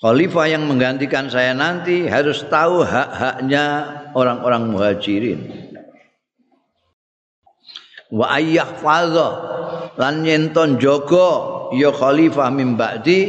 [0.00, 3.64] Khalifah yang menggantikan saya nanti harus tahu hak-haknya
[4.16, 5.40] orang-orang muhajirin.
[8.08, 8.80] Wa ayyah
[10.00, 13.20] lan yenton jogo ya khalifah min ba'di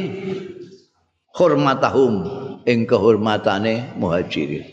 [1.36, 2.24] hormatahum
[2.64, 4.64] ing kehormatane muhajirin.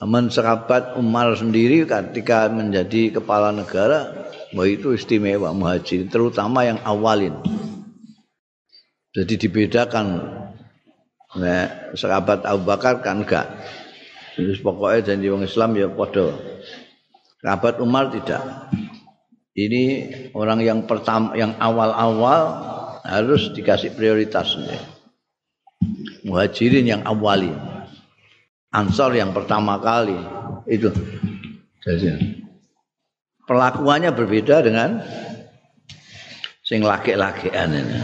[0.00, 7.32] Aman sahabat Umar sendiri ketika menjadi kepala negara, bahwa itu istimewa muhajirin, terutama yang awalin.
[9.14, 10.06] Jadi dibedakan.
[11.34, 13.46] Nah, sahabat Abu Bakar kan enggak.
[14.34, 16.34] Terus pokoknya janji orang Islam ya podo.
[17.38, 18.42] Sahabat Umar tidak.
[19.54, 19.82] Ini
[20.34, 22.42] orang yang pertama, yang awal-awal
[23.06, 24.58] harus dikasih prioritas.
[26.26, 27.54] Muhajirin yang awali.
[28.74, 30.18] Ansor yang pertama kali
[30.66, 30.90] itu.
[31.86, 32.42] Jadi
[33.46, 34.98] perlakuannya berbeda dengan
[36.66, 37.98] sing laki-lakian ini.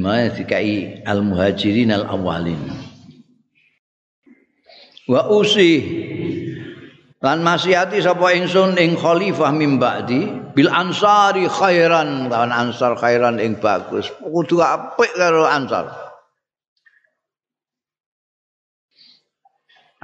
[0.00, 2.58] Maya dikai al muhajirin al awalin.
[5.04, 5.84] Wa usi
[7.24, 13.56] lan masihati sapa ingsun ing khalifah mim ba'di bil ansari khairan lawan ansar khairan ing
[13.56, 14.12] bagus.
[14.20, 15.88] Kudu apik karo ansar.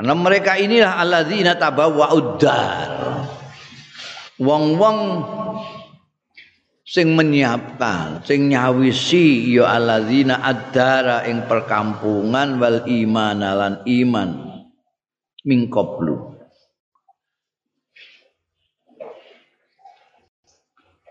[0.00, 2.88] Karena mereka inilah alladzina tabawwa uddar.
[4.40, 4.98] Wong-wong
[6.88, 14.30] sing menyiapkan sing nyawisi ya alladzina adara ing perkampungan wal iman lan iman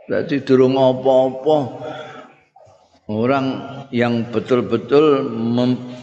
[0.09, 1.57] Berarti durung apa-apa
[3.05, 3.45] orang
[3.93, 5.29] yang betul-betul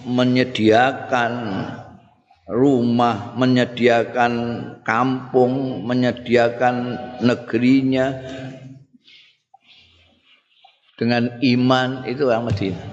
[0.06, 1.32] menyediakan
[2.46, 4.32] rumah, menyediakan
[4.86, 6.74] kampung, menyediakan
[7.18, 8.14] negerinya
[10.94, 12.86] dengan iman itu orang Madinah.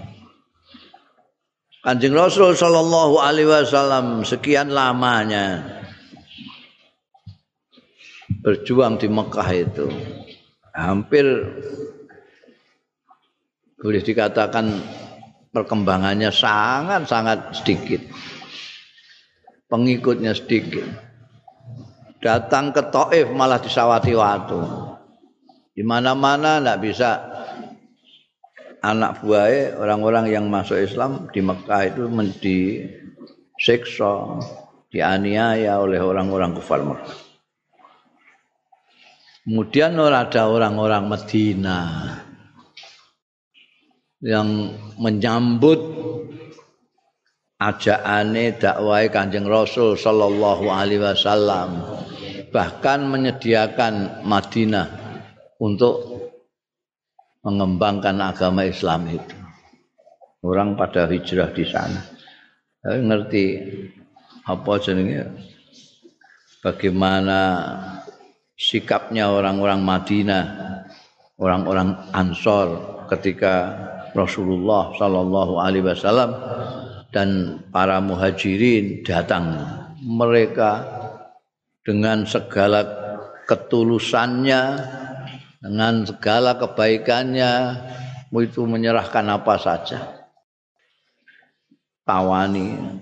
[1.84, 5.62] Kanjeng Rasul Shallallahu Alaihi Wasallam sekian lamanya
[8.41, 9.88] berjuang di Mekah itu
[10.74, 11.26] hampir
[13.78, 14.82] boleh dikatakan
[15.54, 18.02] perkembangannya sangat-sangat sedikit
[19.74, 20.86] pengikutnya sedikit.
[22.22, 24.62] Datang ke Taif malah disawati waktu.
[25.74, 27.18] Di mana-mana tidak bisa
[28.86, 32.06] anak buahnya orang-orang yang masuk Islam di Mekah itu
[33.58, 34.38] disiksa,
[34.94, 37.23] dianiaya oleh orang-orang kafir Mekah.
[39.44, 41.80] Kemudian ada orang-orang Medina
[44.24, 45.84] yang menyambut
[47.60, 51.84] ajakane dakwah Kanjeng Rasul sallallahu alaihi wasallam
[52.56, 54.88] bahkan menyediakan Madinah
[55.60, 56.24] untuk
[57.44, 59.36] mengembangkan agama Islam itu.
[60.44, 62.00] Orang pada hijrah di sana.
[62.84, 63.44] Saya ngerti
[64.44, 65.24] apa jenenge
[66.60, 67.40] bagaimana
[68.58, 70.46] sikapnya orang-orang Madinah,
[71.38, 73.74] orang-orang Ansor ketika
[74.13, 76.32] Rasulullah Shallallahu Alaihi Wasallam
[77.13, 79.58] dan para muhajirin datang.
[80.04, 80.84] Mereka
[81.86, 82.84] dengan segala
[83.48, 84.62] ketulusannya
[85.63, 87.52] dengan segala kebaikannya
[88.36, 90.00] itu menyerahkan apa saja.
[92.04, 93.00] Tawani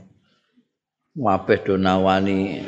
[1.18, 2.62] wabeh donawani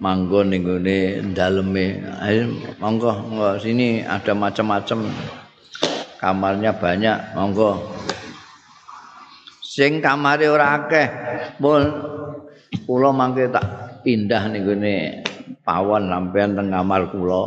[0.00, 0.98] manggon ning gone
[1.34, 2.02] daleme.
[2.22, 3.12] Ayo monggo
[3.60, 5.10] sini ada macam-macam.
[6.18, 7.82] Kamarnya banyak monggo.
[9.60, 11.08] Sing kamare ora akeh.
[11.60, 11.82] Pun
[12.86, 14.94] kula mangke tak pindah ning gone
[15.66, 17.42] pawon sampean teng kamar kula.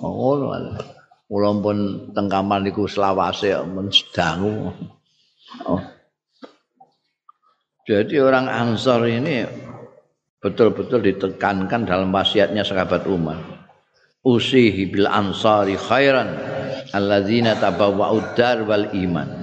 [0.00, 0.48] Ngono
[1.28, 1.78] kula pun
[2.16, 4.72] teng kamar niku selawase men sedangu
[5.68, 5.82] oh.
[7.84, 9.44] jadi orang ansor ini
[10.38, 13.38] betul-betul ditekankan dalam wasiatnya sahabat Umar.
[14.22, 16.34] Usihi bil ansari khairan
[16.94, 19.42] alladzina tabawwa'ud dar wal iman.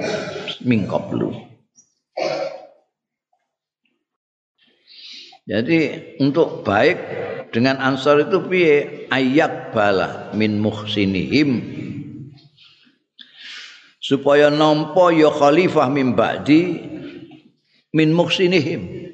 [0.66, 1.32] Min qablu
[5.46, 5.80] Jadi
[6.26, 6.98] untuk baik
[7.54, 9.06] dengan ansar itu piye?
[9.14, 11.62] Ayak bala min muhsinihim.
[14.02, 16.82] Supaya nampa ya khalifah min ba'di
[17.94, 19.05] min muhsinihim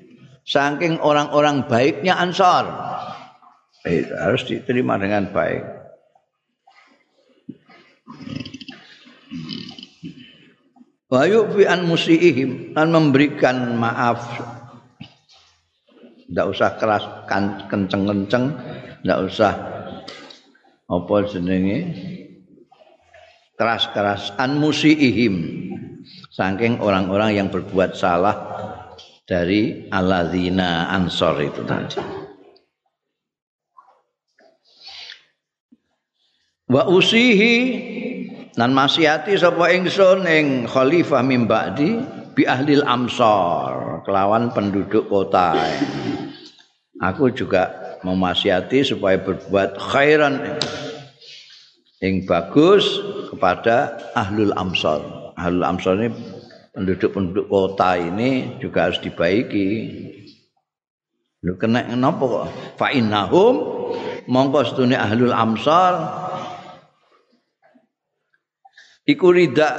[0.46, 2.68] saking orang-orang baiknya ansar.
[3.82, 5.64] Eh, harus diterima dengan baik.
[11.12, 14.22] Wa yu'fi an musiihim dan memberikan maaf.
[16.32, 18.56] Ndak usah keras kan, kenceng-kenceng.
[19.04, 19.54] Ndak usah
[20.88, 21.80] apa jenenge?
[23.60, 25.36] Keras-keras an musiihim.
[26.32, 28.51] Saking orang-orang yang berbuat salah
[29.32, 32.04] dari alladzina ansor itu tadi.
[36.68, 37.56] Wa usihi
[38.60, 42.04] nan masiati sapa ingsun ing khalifah mim ba'di
[42.36, 45.56] bi ahlil amsar kelawan penduduk kota.
[47.00, 47.72] Aku juga
[48.04, 50.60] memasiati supaya berbuat khairan
[52.04, 53.00] yang bagus
[53.32, 55.00] kepada ahlul amsar.
[55.40, 56.12] Ahlul amsar ini
[56.72, 59.70] penduduk-penduduk kota ini juga harus dibaiki
[61.42, 62.46] lu kena kenapa kok
[62.78, 63.56] fa innahum
[64.30, 65.94] mongko setune ahlul amsar
[69.10, 69.70] iku rida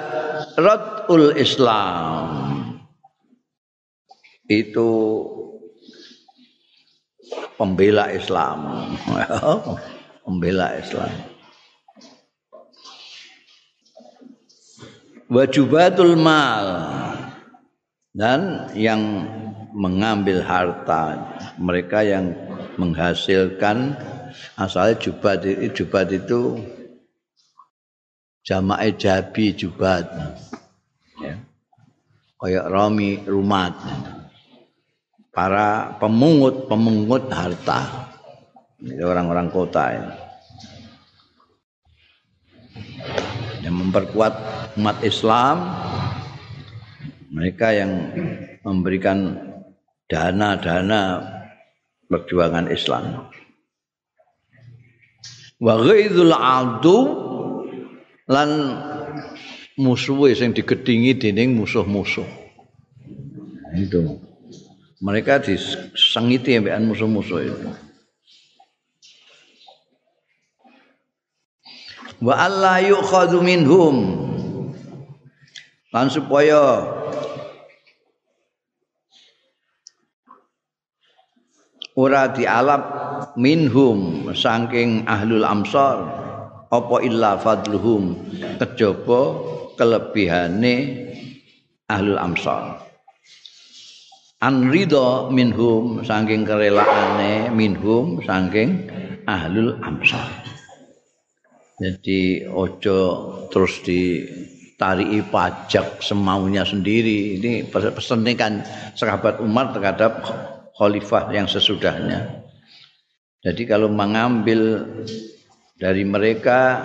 [0.58, 2.62] radul islam
[4.50, 4.90] itu
[7.56, 8.58] pembela Islam.
[10.26, 11.31] pembela Islam.
[15.32, 16.92] Wajubatul mal
[18.12, 19.00] dan yang
[19.72, 21.16] mengambil harta
[21.56, 22.36] mereka yang
[22.76, 23.96] menghasilkan
[24.60, 25.40] asal jubat
[25.72, 26.60] jubat itu
[28.44, 30.04] jamaah jabi jubat
[31.16, 31.40] ya.
[32.36, 33.72] kayak Romi Rumat
[35.32, 38.12] para pemungut-pemungut harta.
[38.84, 40.14] Ini orang-orang kota ini.
[43.64, 44.34] Yang memperkuat
[44.78, 45.56] umat Islam
[47.32, 48.12] mereka yang
[48.60, 49.40] memberikan
[50.08, 51.24] dana-dana
[52.08, 53.32] perjuangan Islam.
[55.56, 56.98] Wa ghaidul adu
[58.28, 58.50] lan
[59.80, 62.28] musuhe sing digedingi dening musuh-musuh.
[63.72, 64.20] Itu.
[65.02, 67.68] Mereka disengiti ambekan musuh-musuh itu.
[72.22, 73.96] Wa alla yukhadhu minhum.
[75.92, 76.88] Lan supaya.
[81.92, 82.82] Ora dialap
[83.36, 86.00] minhum saking ahlul amsar
[86.72, 88.16] apa illa fadluhum
[88.56, 89.36] kejaba
[89.76, 90.76] kelebihane
[91.92, 92.80] ahlul amsar.
[94.40, 98.88] An ridha minhum saking kerelaane minhum saking
[99.28, 100.32] ahlul amsar.
[101.76, 103.00] Jadi ojo
[103.52, 103.84] terus
[104.72, 108.64] ditariki pajak semaunya sendiri ini pesannya kan
[108.96, 110.24] sahabat Umar terhadap
[110.74, 112.42] khalifah yang sesudahnya.
[113.44, 114.86] Jadi kalau mengambil
[115.76, 116.80] dari mereka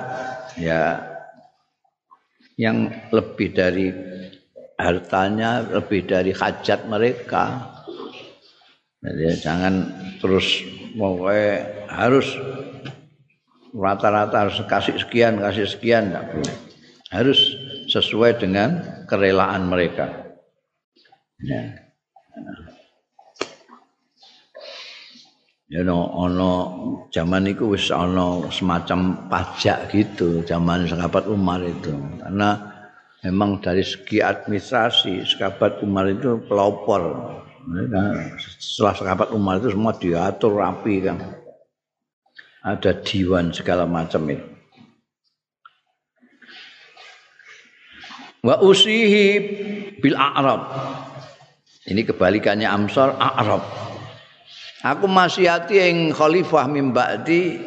[0.60, 1.00] ya
[2.58, 3.88] yang lebih dari
[4.78, 7.74] hartanya, lebih dari hajat mereka.
[9.02, 9.74] Jadi jangan
[10.22, 10.66] terus
[10.98, 12.28] pokoknya harus
[13.74, 16.56] rata-rata harus kasih sekian, kasih sekian enggak boleh.
[17.14, 17.40] Harus
[17.88, 20.28] sesuai dengan kerelaan mereka.
[21.40, 21.88] Ya.
[25.68, 26.52] ya no ono
[27.12, 31.92] zaman itu wis ono semacam pajak gitu zaman sahabat Umar itu
[32.24, 32.56] karena
[33.28, 37.04] memang dari segi administrasi sahabat Umar itu pelopor
[37.68, 38.16] nah,
[38.48, 41.20] setelah sahabat Umar itu semua diatur rapi kan
[42.64, 44.57] ada diwan segala macam itu
[48.48, 49.28] wa usihi
[50.00, 50.72] bil a'rab
[51.92, 53.88] ini kebalikannya Amsal A'rab
[54.86, 57.60] Aku masih hati yang khalifah mimba'di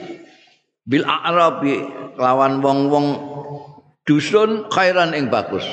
[0.87, 1.83] bil a'rabi
[2.15, 3.07] lawan wong-wong
[4.07, 5.67] dusun khairan yang bagus.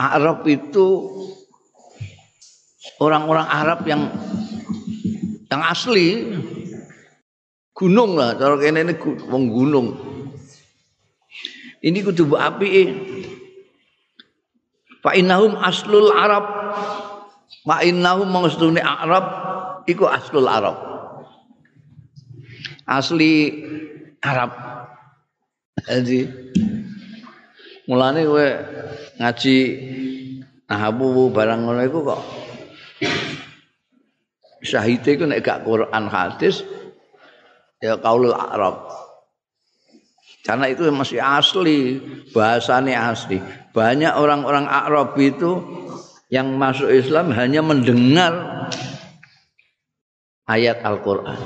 [0.00, 1.12] Arab itu
[3.04, 4.08] orang-orang Arab yang
[5.52, 6.36] yang asli
[7.76, 8.94] gunung lah cara kene ini
[9.28, 9.88] wong gunung.
[11.84, 12.68] Ini kudu api
[15.00, 16.44] Fa innahum aslul Arab.
[17.64, 19.24] Fa innahum mangstune Arab
[19.88, 20.76] iku aslul Arab.
[22.84, 23.64] Asli
[24.20, 24.50] Arab.
[25.80, 26.28] Jadi
[27.88, 28.48] mulane kowe
[29.16, 29.56] ngaji
[30.68, 32.20] nahabu barang ngono iku kok
[34.60, 36.62] syahid iku nek gak Quran hadis
[37.80, 38.92] ya kaulul Arab.
[40.40, 42.00] Karena itu masih asli,
[42.32, 43.38] bahasanya asli.
[43.70, 45.62] Banyak orang-orang Arab itu
[46.30, 48.66] yang masuk Islam hanya mendengar
[50.50, 51.38] ayat Al-Quran.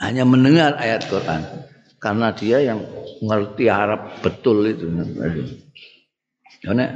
[0.00, 1.44] Hanya mendengar ayat Quran.
[2.02, 2.82] Karena dia yang
[3.22, 4.90] ngerti Arab betul itu.
[6.64, 6.90] Karena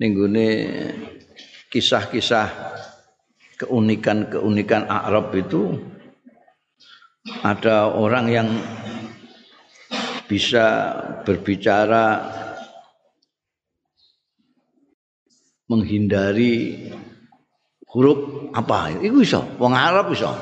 [0.00, 0.46] ini
[1.68, 2.48] kisah-kisah
[3.60, 5.76] keunikan-keunikan Arab itu
[7.44, 8.48] ada orang yang
[10.24, 10.96] bisa
[11.28, 12.32] berbicara
[15.66, 16.86] menghindari
[17.90, 18.96] huruf apa.
[18.98, 20.34] Itu bisa wong Arab bisa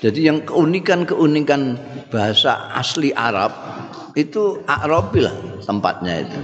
[0.00, 1.76] jadi yang keunikan-keunikan
[2.08, 3.52] bahasa asli Arab
[4.16, 6.40] itu Arabi lah tempatnya itu.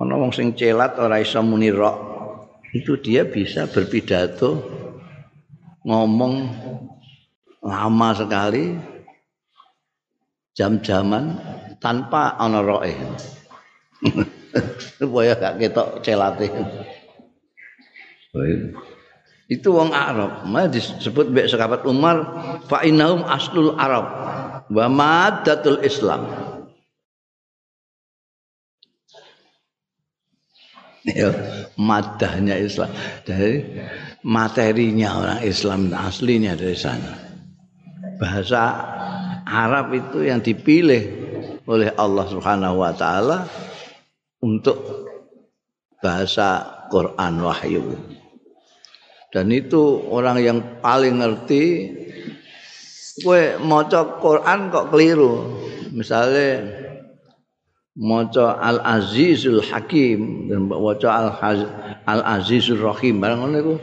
[0.00, 1.68] Kalau wong sing celat ora iso muni
[2.72, 4.56] itu dia bisa berpidato
[5.84, 6.48] ngomong
[7.60, 8.72] lama sekali
[10.56, 11.36] jam-jaman
[11.76, 12.94] tanpa ana roe.
[14.98, 16.50] Supaya gak ketok celate.
[19.50, 20.46] Itu wong Arab.
[20.46, 22.22] Mah disebut mbek sahabat Umar
[22.70, 24.06] fa innahum aslul Arab
[24.70, 26.30] wa maddatul Islam.
[31.00, 31.32] Ya,
[31.74, 32.92] madahnya Islam.
[33.26, 33.64] Dari
[34.22, 37.18] materinya orang Islam aslinya dari sana.
[38.20, 38.62] Bahasa
[39.48, 41.02] Arab itu yang dipilih
[41.66, 43.48] oleh Allah Subhanahu wa taala
[44.40, 45.06] untuk
[46.00, 47.84] bahasa Quran wahyu.
[49.30, 51.94] dan itu orang yang paling ngerti
[53.22, 55.54] kowe maca Quran kok keliru?
[55.94, 56.66] Misalnya
[57.94, 60.50] maca Al Azizul Hakim.
[60.50, 61.28] Dan maca Al
[62.10, 63.74] Al Azizul Rahim barang ngono iku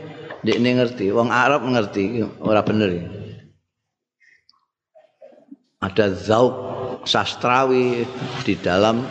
[0.44, 1.06] ndekne ngerti.
[1.14, 3.18] Wong Arab ngerti ora bener
[5.78, 6.54] ada zauk
[7.06, 8.02] sastrawi
[8.42, 9.06] di dalam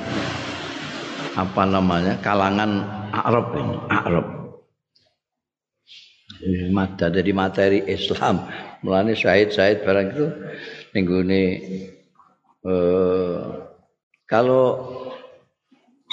[1.37, 2.17] apa namanya?
[2.25, 2.71] Kalangan
[3.13, 4.27] Arab ini Arab.
[6.73, 8.49] Mata dari materi Islam.
[8.81, 10.25] Mulane syahid-syahid barang itu
[10.93, 11.43] minggu ini
[12.65, 13.37] eh,
[14.25, 14.65] kalau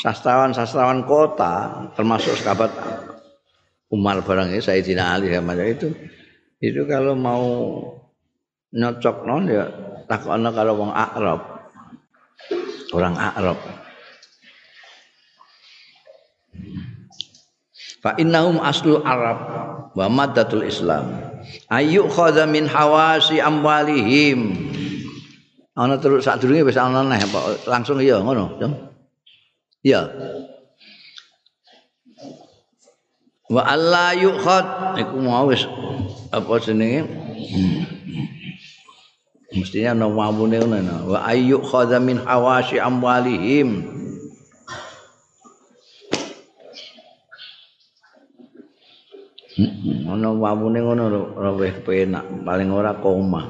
[0.00, 2.72] sastrawan-sastrawan kota termasuk sahabat
[3.92, 5.92] Umar barang ini Sayyidina Ali sama itu
[6.58, 7.44] itu kalau mau
[8.72, 9.68] nyocok non ya
[10.08, 11.40] takokno kalau wong Arab.
[12.94, 13.58] Orang Arab
[18.04, 19.38] Fa innahum aslul Arab
[19.96, 21.08] wa maddatul Islam.
[21.72, 24.52] Ayu khadha min hawasi amwalihim.
[25.72, 27.18] Ana terus sadurunge wis ana neh
[27.64, 28.60] langsung iya ngono,
[29.84, 30.08] Iya.
[33.48, 35.64] Wa alla yukhad iku mau wis
[36.28, 37.08] apa jenenge?
[39.56, 41.08] Mestinya ana wawune ngono.
[41.08, 44.03] Wa ayu khadha min hawasi amwalihim.
[50.10, 51.04] Ana wawune ngono
[51.38, 53.42] luwih penak paling ora koma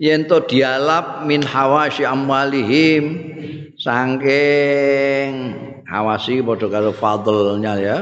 [0.00, 3.04] yen to dialap min hawasi amwalihim
[3.76, 5.32] saking
[5.84, 7.98] hawasi padha karo fadlnya ya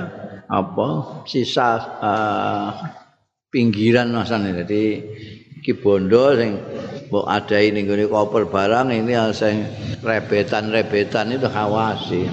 [0.47, 0.87] apa
[1.26, 2.70] sisa uh,
[3.51, 4.55] pinggiran masane.
[4.55, 5.03] Dadi
[5.59, 6.61] iki bondo sing
[7.11, 9.66] mbok adai ning gone koper barang ini sing
[10.05, 12.28] rebetan-rebetan itu hawasi.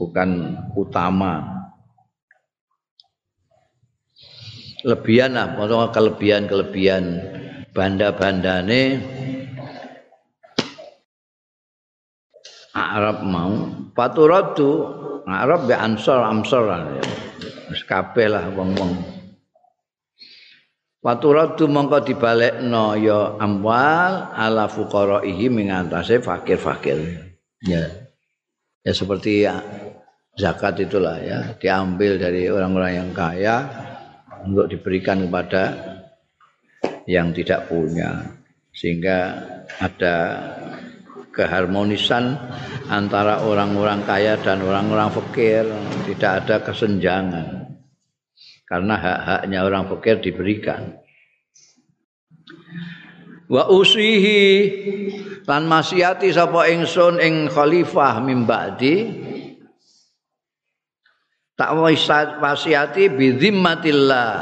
[0.00, 1.59] Bukan utama
[4.84, 7.04] lebihan lah, pokoknya kelebihan-kelebihan
[7.72, 8.82] banda-bandane.
[12.70, 13.54] Arab mau.
[13.90, 14.70] Paturatu
[15.26, 16.70] Arab be ansor amsor
[17.70, 18.98] wis kabeh lah wong-wong.
[21.00, 26.98] Paturatu mongko dibalekno ya amwal ala fuqaraihi mengantase fakir-fakir.
[27.64, 27.88] Ya.
[28.80, 29.60] Ya seperti ya,
[30.36, 33.56] zakat itulah ya diambil dari orang-orang yang kaya
[34.46, 35.62] untuk diberikan kepada
[37.04, 38.36] yang tidak punya.
[38.70, 39.18] Sehingga
[39.82, 40.16] ada
[41.34, 42.38] keharmonisan
[42.90, 45.66] antara orang-orang kaya dan orang-orang fakir.
[46.06, 47.78] Tidak ada kesenjangan.
[48.66, 51.00] Karena hak-haknya orang fakir diberikan.
[53.50, 54.42] Wa usihi
[55.42, 58.94] lan maksiati sapa ingsun ing khalifah mimba'di
[61.60, 61.76] tak
[62.40, 64.32] wasiati bidzimmatillah.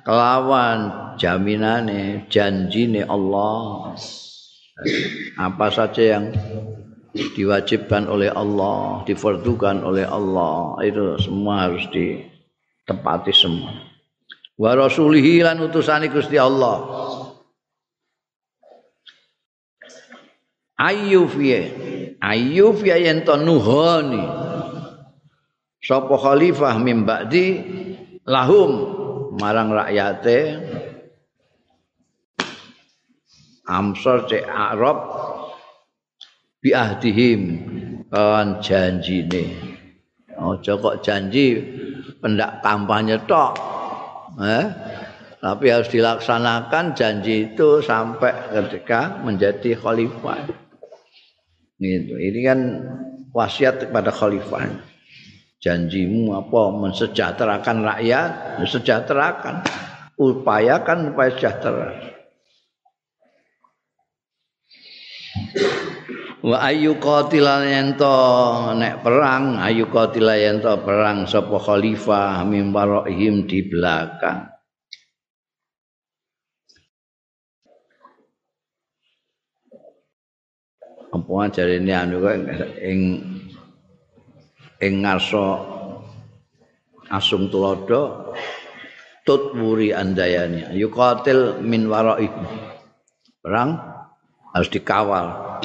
[0.00, 0.78] Kelawan
[1.20, 3.92] jaminane janjine Allah.
[5.36, 6.32] Apa saja yang
[7.12, 13.76] diwajibkan oleh Allah difardukan oleh Allah itu semua harus ditepati semua.
[14.56, 16.80] Wa rasulihi lan utusane Gusti Allah.
[20.74, 21.70] Ayyuf ya
[22.18, 24.24] ayyuf ya yen nuhani
[25.84, 27.60] sapa khalifah mim ba'di
[28.24, 28.72] lahum
[29.36, 30.64] marang rakyate.
[33.64, 34.98] Amsor cek arab
[36.60, 37.40] bi ahdihim
[38.08, 39.72] kan janjine.
[40.34, 41.62] Aja kok janji
[42.20, 43.54] pendak kampanye tok
[44.42, 44.66] eh?
[45.40, 50.40] Tapi harus dilaksanakan janji itu sampai ketika menjadi khalifah.
[51.80, 52.16] Gitu.
[52.16, 52.58] Ini kan
[53.32, 54.92] wasiat kepada khalifah
[55.64, 56.62] janjimu apa?
[56.76, 59.64] Mensejahterakan rakyat mensejahterakan.
[60.14, 61.88] Upayakan supaya sejahtera.
[66.44, 68.14] Wa ayu qatilan ento
[68.76, 74.52] nek perang ayu qatilan ento perang sapa khalifah mimbarahim di belakang.
[81.10, 82.34] Apa jarene anu kok
[82.82, 83.00] ing
[84.82, 85.46] ing ngarsa
[87.14, 88.34] asung tulodo
[89.22, 92.28] tut wuri andayani yuqatil min warai.
[93.44, 93.76] Perang
[94.52, 95.60] harus dikawal.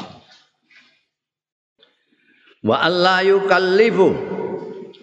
[2.60, 4.38] Wa alla yukallifu.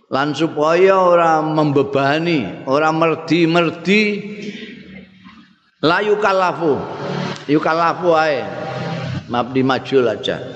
[0.06, 4.02] Lan supaya ora membebani ora merdi-merdi
[5.82, 6.78] la yukallafu.
[7.50, 8.40] Yukallafu ae.
[9.26, 10.55] Mabdi majul aja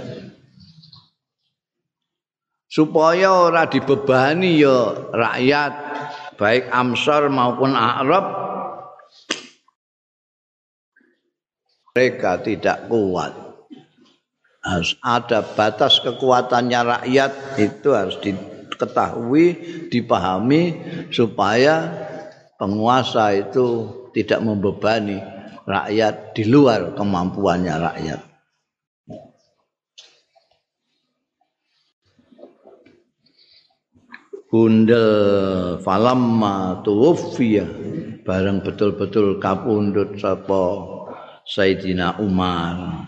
[2.71, 5.73] supaya ora dibebani ya rakyat
[6.39, 8.25] baik Amsar maupun Arab
[11.91, 13.35] mereka tidak kuat.
[14.63, 19.47] Harus ada batas kekuatannya rakyat itu harus diketahui
[19.91, 20.79] dipahami
[21.11, 21.91] supaya
[22.61, 25.19] penguasa itu tidak membebani
[25.65, 28.30] rakyat di luar kemampuannya rakyat
[34.51, 37.65] bundel falamma tuwfiya
[38.27, 40.99] bareng betul-betul kapundhut sapa
[41.51, 43.07] Sayyidina Umar.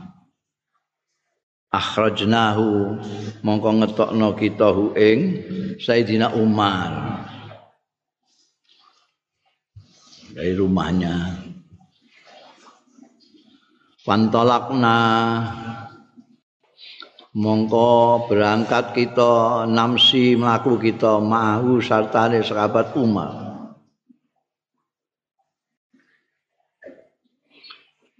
[1.73, 3.01] Akhrajnahu
[3.41, 5.19] mongko ngetokno kita hu ing
[5.79, 7.23] Sayyidina Umar.
[10.35, 11.39] Dari rumahnya.
[14.03, 14.99] Pantolakna
[17.33, 23.43] mongko berangkat kita namsi melaku kita mahu sartane sahabat Umar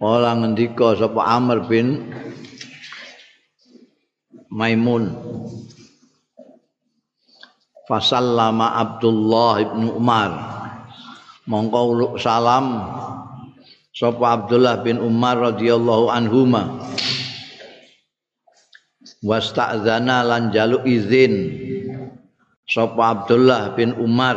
[0.03, 2.11] Ola ngendika sapa Amr bin
[4.51, 5.15] Maimun.
[7.87, 10.31] Fasallama Abdullah ibn Umar.
[11.47, 12.83] Mongko salam
[13.95, 16.83] Sapa Abdullah bin Umar radhiyallahu anhuma
[19.23, 21.63] Wasta'zana lan jalu izin.
[22.67, 24.35] Sapa Abdullah bin Umar.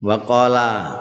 [0.00, 0.96] Waqala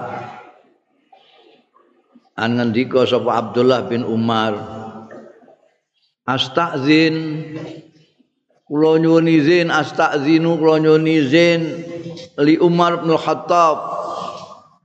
[2.39, 4.55] An ngendika sapa Abdullah bin Umar
[6.23, 7.43] astazin
[8.63, 11.83] kula nyuwun izin astazinu kula nyuwun izin
[12.39, 13.77] li Umar bin Khattab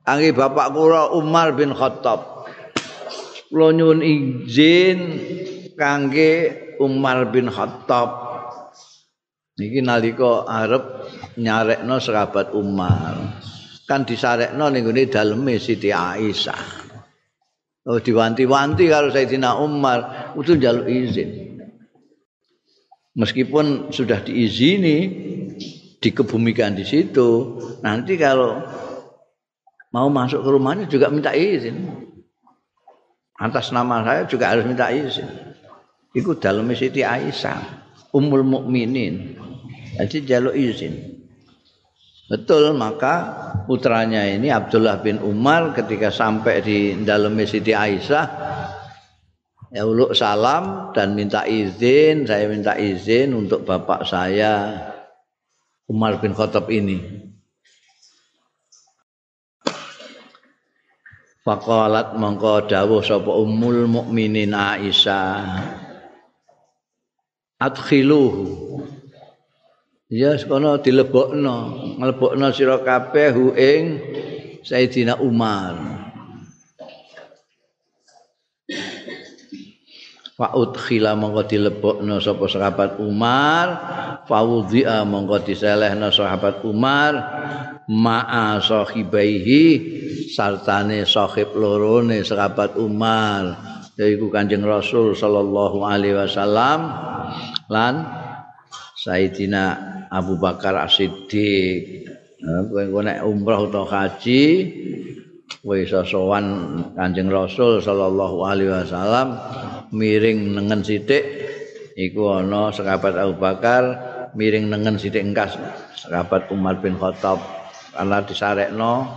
[0.03, 2.49] angge bapak kula Umar bin Khattab.
[3.55, 4.99] Kula nyuwun izin
[5.79, 8.11] kangge Umar bin Khattab
[9.59, 10.85] niki nalika arep
[11.39, 13.43] nyarekno sahabat Umar
[13.87, 16.85] kan disarekno ning ngene daleme Siti Aisyah
[17.85, 21.61] Oh diwanti-wanti kalau Sayyidina Umar itu jaluk izin.
[23.13, 24.97] Meskipun sudah diizini
[26.01, 28.65] dikebumikan di situ, nanti kalau
[29.93, 32.09] mau masuk ke rumahnya juga minta izin.
[33.37, 35.29] Atas nama saya juga harus minta izin.
[36.15, 37.61] Itu dalam Siti Aisyah,
[38.15, 39.35] Ummul Mukminin.
[39.99, 41.27] Jadi jaluk izin.
[42.25, 43.15] Betul, maka
[43.69, 48.27] putranya ini Abdullah bin Umar ketika sampai di dalam Siti Aisyah
[49.75, 54.73] ya uluk salam dan minta izin, saya minta izin untuk bapak saya
[55.91, 57.27] Umar bin Khattab ini.
[61.45, 65.84] Faqalat mongko dawuh sapa ummul mukminin Aisyah
[67.65, 68.77] Adkhiluhu.
[70.13, 71.57] Ya sekono dilebokno,
[71.97, 73.83] nglebokno sira kabeh hu ing
[74.61, 75.75] Sayyidina Umar.
[80.35, 83.67] Fa udkhila mongko dilebokno sapa sahabat Umar,
[84.29, 87.13] fa wudhi'a mongko diselehno sahabat Umar
[87.89, 89.65] ma'a sahibaihi
[90.33, 93.57] sartane sahib lorone sahabat Umar
[93.95, 96.81] yaiku Kanjeng Rasul sallallahu alaihi wasallam
[97.69, 98.05] lan
[98.99, 99.63] Sayyidina
[100.09, 102.09] Abu Bakar As-Siddiq.
[102.45, 104.45] Kowe nek umrah utawa haji
[105.65, 106.47] kowe iso sowan
[106.93, 109.41] Kanjeng Rasul sallallahu alaihi wasallam
[109.97, 111.25] miring nengen sithik
[111.97, 113.83] iku ana sahabat Abu Bakar
[114.37, 115.57] miring nengen sithik engkas
[115.97, 117.41] sahabat Umar bin Khattab
[117.97, 119.09] karena disarekno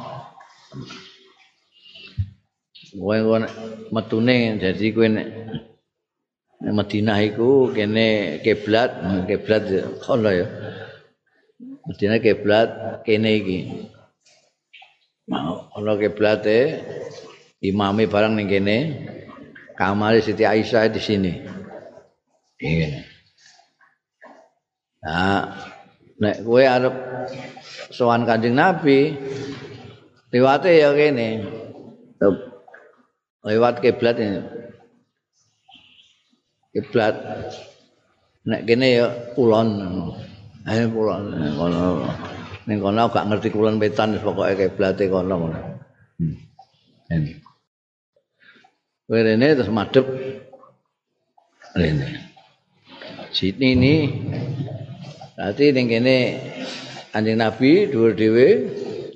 [2.96, 3.18] kowe
[3.92, 5.28] metune dadi kowe nek
[6.58, 8.98] Madinah iku kene kiblat
[9.30, 9.64] kiblat
[10.02, 10.48] kono ya
[11.88, 12.70] Medina kiblat
[13.08, 13.60] kene iki.
[15.32, 16.84] Mau ana kiblate
[17.64, 18.78] imame barang ning kene.
[19.80, 21.34] Kamar Siti Aisyah di sini.
[22.60, 23.06] Ini.
[25.06, 25.56] Nah,
[26.20, 26.96] nek kowe arep
[27.94, 29.16] sowan Kanjeng Nabi,
[30.34, 31.46] liwate ya kene.
[33.48, 34.42] Lewat kiblat ini.
[36.78, 37.18] Kiblat
[38.46, 39.70] nek kene ya kulon.
[40.70, 42.06] Ayo kulon kono.
[42.70, 45.60] Ning kono gak ngerti kulon wetan pokoke kiblate kono ngono.
[46.22, 46.38] Hmm.
[47.10, 47.34] Ini.
[49.58, 50.06] terus madep
[51.74, 52.30] rene.
[53.34, 53.96] Sini ini
[55.34, 56.18] berarti ning kene
[57.10, 58.50] Kanjeng Nabi dhuwur dhewe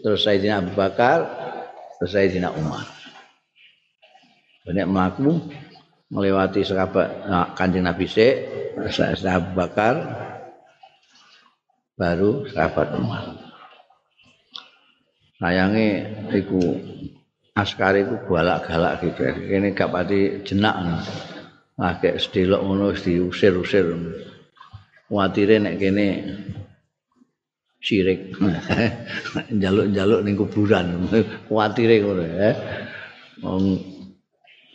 [0.02, 1.30] terus Sayyidina Abu Bakar
[2.02, 2.90] terus Sayyidina Umar.
[4.66, 5.38] Banyak melaku
[6.12, 8.36] melewati sahabat nah, Kanjeng Nabi sik
[9.24, 9.96] Abu Bakar
[11.96, 13.26] baru sahabat Umar.
[15.38, 15.88] Sayange
[16.34, 16.62] iku
[17.54, 19.22] askar iku galak-galak gitu.
[19.46, 20.76] Kene gak pati jenak.
[21.78, 23.86] Lagi sedelok ngono diusir-usir.
[25.10, 26.08] Kuatire nek kene
[27.82, 28.34] sirik.
[29.62, 31.10] Jaluk-jaluk ning kuburan.
[31.50, 32.50] Kuatire ngono ya.
[33.42, 33.66] Wong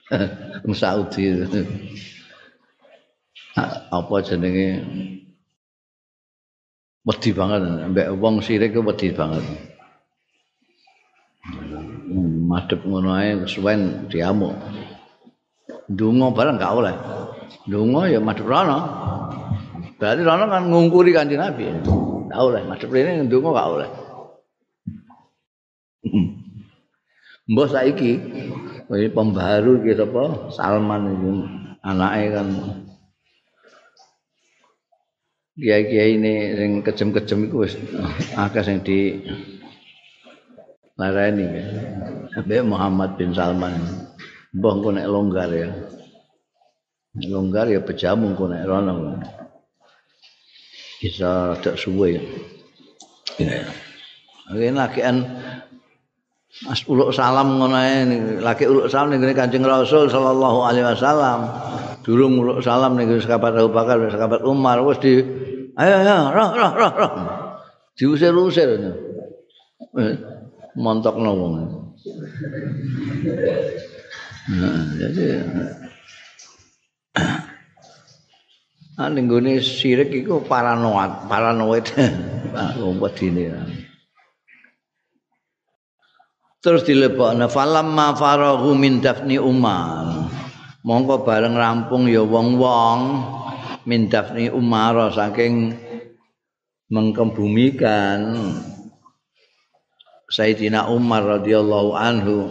[0.73, 1.25] Saudi.
[3.93, 4.69] Apa jenenge
[7.07, 9.47] wedi banget mbek wong sirik ku wedi banget
[12.51, 14.53] madhep ngono ae suwen diamuk
[15.87, 16.97] ndonga barang gak oleh
[17.67, 18.79] Donga ya madhep rono.
[19.99, 21.67] Berarti rono kan ngungkuri kanjeng Nabi.
[21.67, 23.91] Enggak oleh madhep rene donga enggak oleh.
[27.51, 28.13] Mbah saiki
[28.87, 31.31] ini pembaru iki apa Salman iki
[31.83, 32.49] anake kan
[35.57, 37.75] kiai-kiai ini sing kejem-kejem iku wis
[38.63, 39.25] sing di
[40.97, 41.67] larani ya.
[42.65, 43.77] Muhammad bin Salman.
[44.57, 45.69] Mbah engko longgar ya.
[47.17, 49.21] Longgar ya pejamu engko nek rono.
[51.01, 52.23] Bisa tak suwe ya.
[54.47, 55.27] Oke, nakian
[56.65, 58.09] Mas uluk salam ngono ae
[58.41, 61.41] lagi uluk salam ning Kanjeng Rasul sallallahu alaihi wasallam.
[62.01, 65.21] Durung uluk salam ning sahabat Abu Bakar, sahabat Umar wis di
[65.77, 67.13] ayo ayo roh roh roh roh.
[68.01, 68.73] Diusir-usir.
[70.81, 71.55] Montokno wong.
[74.47, 75.25] Nah, jadi
[78.97, 81.87] Ane nggone sirik iku paranoid, paranoid.
[82.57, 83.53] Ah, wong wedine.
[86.67, 90.27] Terus dilebokne falamma farahu min dafni Umar.
[90.83, 93.23] Monggo bareng rampung ya wong-wong
[93.87, 95.79] min dafni Umar saking
[96.91, 98.35] mengkebumikan
[100.27, 102.51] Sayyidina Umar radhiyallahu anhu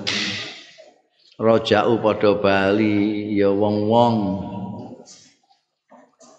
[1.36, 4.16] roja'u padha bali ya wong-wong.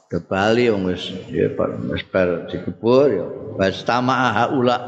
[0.08, 1.52] Ke Bali wis ya
[1.92, 2.08] wis
[2.48, 3.26] dikubur ya.
[3.60, 4.80] Bastama haula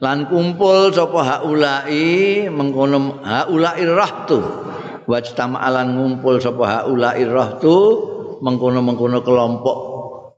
[0.00, 4.40] lan kumpul sapa haulai mengkono haulai rahtu
[5.04, 7.76] wajtama alan ngumpul sapa haulai rahtu
[8.40, 9.78] mengkono-mengkono kelompok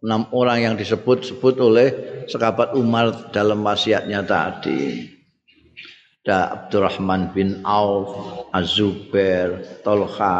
[0.02, 1.88] enam orang yang disebut-sebut oleh
[2.26, 5.06] sekabat Umar dalam wasiatnya tadi.
[6.22, 8.14] Da Abdurrahman bin Auf,
[8.54, 10.38] Az-Zubair, Tolha,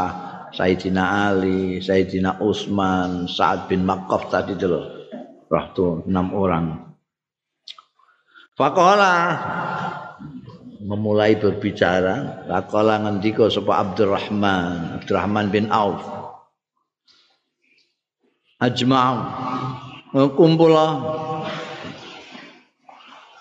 [0.54, 5.10] Sayyidina Ali, Sayyidina Utsman, Sa'ad bin Makkaf tadi loh.
[5.50, 6.91] Rahtu enam orang.
[8.62, 9.14] Fakola
[10.86, 12.46] memulai berbicara.
[12.46, 15.98] Fakola ngendiko sapa Abdurrahman, Abdurrahman bin Auf.
[18.62, 19.18] Ajma'u.
[20.38, 20.86] Kumpula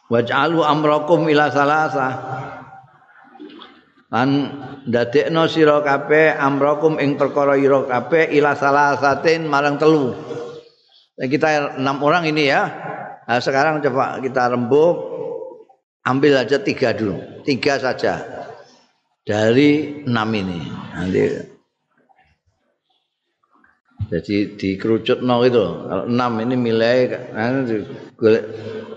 [0.10, 2.10] waj'alu amrakum ila salasa
[4.08, 4.30] lan
[4.88, 10.18] ndadekno sira kabeh amrakum ing perkara ira kabeh ila salasatin marang telu.
[11.14, 12.66] Kita enam orang ini ya.
[13.28, 15.11] Nah, sekarang coba kita rembuk,
[16.06, 18.22] ambil aja tiga dulu, tiga saja
[19.26, 20.62] dari enam ini.
[20.98, 21.24] Nanti
[24.12, 27.86] jadi dikerucut no itu, kalau enam ini nilai, nanti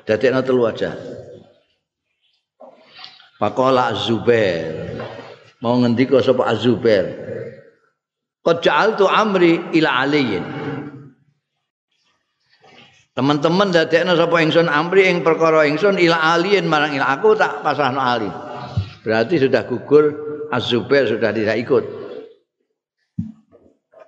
[0.08, 0.96] jadi no telu aja.
[3.38, 4.96] Pakola Zubair,
[5.60, 7.06] mau ngendiko sapa Zubair.
[8.44, 10.44] Qad ja'altu amri ila aliyin.
[13.14, 18.02] Teman-teman dadekno sapa ingsun amri ing perkara ingsun ila alien marang ila aku tak pasrahno
[18.02, 18.26] ali.
[19.06, 20.04] Berarti sudah gugur
[20.50, 21.84] Az-Zubair sudah tidak ikut.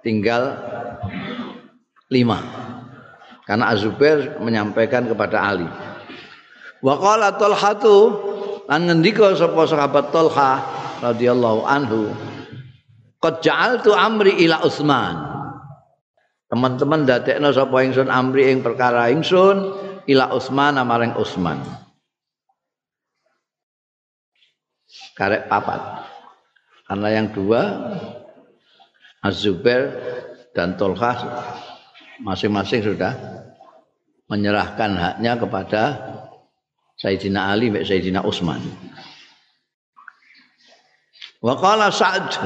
[0.03, 0.57] Tinggal
[2.11, 2.39] lima.
[3.47, 5.69] Karena Az-Zubair menyampaikan kepada Ali.
[6.83, 7.97] Wa qala Talhatu
[8.67, 10.63] lan ngendika sapa sahabat Talha
[11.03, 12.11] radhiyallahu anhu
[13.23, 15.36] qad ja'altu amri ila Utsman.
[16.47, 19.57] Teman-teman dadekno sapa ingsun amri ing perkara ingsun
[20.07, 21.59] ila Utsman maring Utsman.
[25.19, 26.07] Karek papat.
[26.87, 27.63] Karena yang dua
[29.27, 29.91] Az-Zubair
[30.55, 31.19] dan Tolha
[32.23, 33.11] masing-masing sudah
[34.31, 35.83] menyerahkan haknya kepada
[36.95, 38.63] Sayyidina Ali dan Sayyidina Utsman.
[41.43, 42.39] Wa qala Sa'd.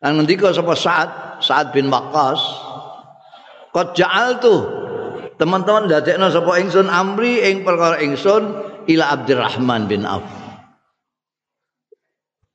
[0.00, 1.10] Lan ngendika sapa Sa'ad,
[1.44, 2.40] Sa'ad bin Waqqas,
[3.70, 4.54] Qad ja'altu
[5.38, 8.50] teman-teman dadekno sapa ingsun amri ing perkara ingsun
[8.90, 10.26] ila Abdurrahman bin Auf.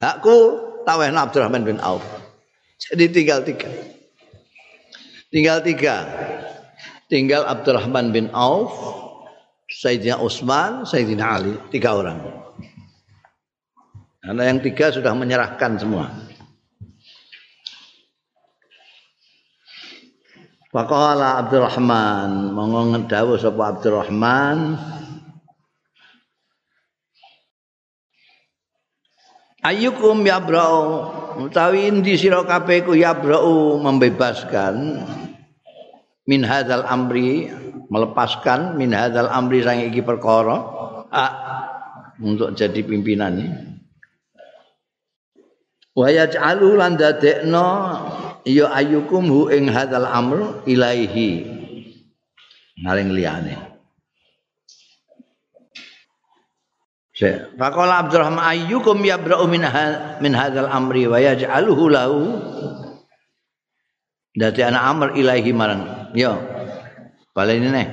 [0.04, 0.36] Aku
[0.86, 2.04] tawehna Abdurrahman bin Auf.
[2.78, 3.72] Jadi tinggal tiga.
[5.32, 6.06] Tinggal tiga.
[7.06, 8.74] Tinggal Abdurrahman bin Auf,
[9.70, 12.18] Sayyidina Utsman, Sayyidina Ali, tiga orang.
[14.26, 16.10] Karena yang tiga sudah menyerahkan semua.
[20.76, 24.76] Faqala Abdurrahman, monggo ngedawuh sapa Abdurrahman.
[29.64, 30.84] Ayyukum yabra'u
[31.48, 35.00] utawi endi sira kabeh ku yabra'u membebaskan
[36.28, 37.48] min hadzal amri
[37.88, 40.60] melepaskan min hadzal amri sang iki perkara
[42.20, 43.48] untuk jadi pimpinan ini.
[45.96, 47.68] Wa yaj'alu lan dadekno
[48.46, 51.50] ya ayyukum hu ing hadzal amr ilaihi
[52.80, 53.76] maring liyane
[57.56, 59.64] Faqala Abdurrahman ayyukum yabra'u min
[60.20, 62.20] min hadzal amri wa yaj'aluhu lahu
[64.36, 66.12] Dadi anak Amr ilahi marang.
[66.12, 66.36] Yo.
[67.32, 67.88] Baleni neh.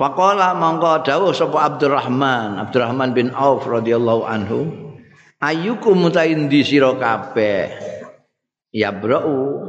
[0.00, 4.72] Faqala mangko dawuh sapa Abdurrahman, Abdurrahman bin Auf radhiyallahu anhu,
[5.44, 7.68] ayyukum mutaindi sira kabeh
[8.72, 9.68] yabra'u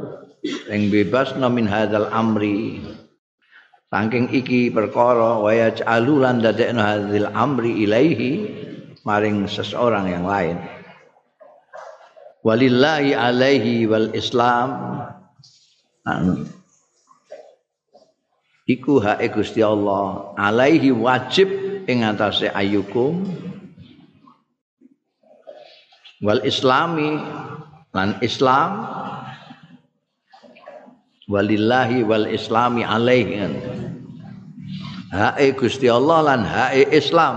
[0.72, 2.80] yang bebas min hadzal amri.
[3.92, 8.32] Saking iki perkara wa yaj'alu lan dadekno hadzal amri ilaihi
[9.06, 10.56] maring seseorang yang lain.
[12.44, 14.68] Walillahi alaihi wal islam.
[16.04, 16.44] Anu.
[18.64, 21.48] Iku hae Gusti Allah alaihi wajib
[21.84, 23.28] ing atase ayyukum
[26.24, 27.20] wal islami
[27.94, 28.70] lan Islam
[31.30, 33.48] walillahi wal islami alaihi
[35.14, 37.36] hae Gusti Allah lan hae Islam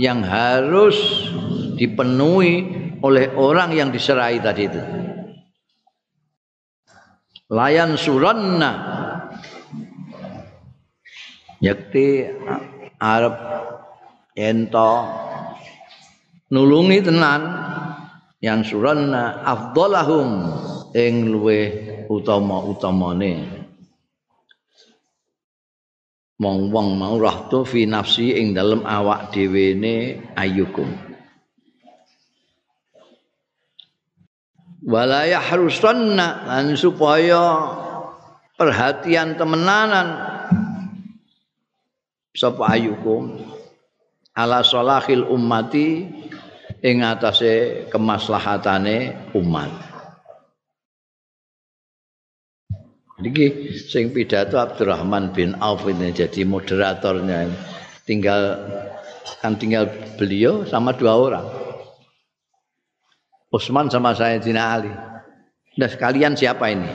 [0.00, 0.96] yang harus
[1.76, 4.82] dipenuhi oleh orang yang diserai tadi itu.
[7.52, 8.72] Layan suranna.
[11.60, 12.28] Yakti
[13.00, 13.36] arab
[14.36, 14.92] ento
[16.52, 17.40] nulungi tenan
[18.44, 20.52] yang suranna afdolahum
[20.92, 21.60] ing luwe
[22.12, 23.64] utama-utamane.
[26.44, 29.94] Mong wong mau rahtu fi nafsi ing dalem awak dhewe ne
[30.36, 30.92] ayyukum.
[34.84, 36.44] Wala yahrusanna.
[36.44, 37.72] Lan supaya
[38.60, 40.08] perhatian temenanan.
[42.34, 43.40] Sapa ayukum
[44.34, 46.10] ala salahil ummati
[46.84, 49.72] ing atase kemaslahatane umat
[53.24, 57.48] Niki sing pidato Abdurrahman bin Auf ini jadi moderatornya
[58.04, 58.60] tinggal
[59.40, 59.88] kan tinggal
[60.20, 61.46] beliau sama dua orang
[63.54, 64.90] Utsman sama Sayyidina Ali.
[65.78, 66.90] Nah, kalian siapa ini?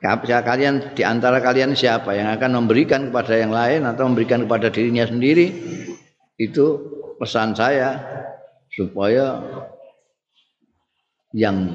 [0.00, 5.04] Kalian di antara kalian siapa yang akan memberikan kepada yang lain atau memberikan kepada dirinya
[5.04, 5.52] sendiri?
[6.40, 6.80] Itu
[7.20, 8.00] pesan saya
[8.72, 9.40] supaya
[11.36, 11.68] yang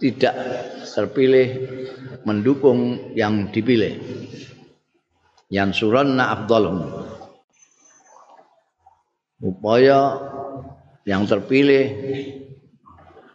[0.00, 0.34] tidak
[0.92, 1.48] terpilih
[2.24, 3.96] mendukung yang dipilih.
[5.52, 6.80] Yang suranna afdalhum.
[9.42, 10.16] Upaya
[11.04, 11.92] yang terpilih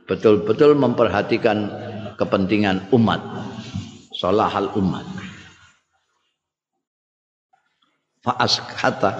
[0.08, 1.68] betul-betul memperhatikan
[2.16, 3.20] kepentingan umat
[4.16, 5.04] salahal umat
[8.24, 9.12] faas kata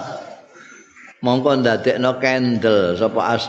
[1.24, 2.94] mongko ndadekno candle.
[2.98, 3.44] Sapa as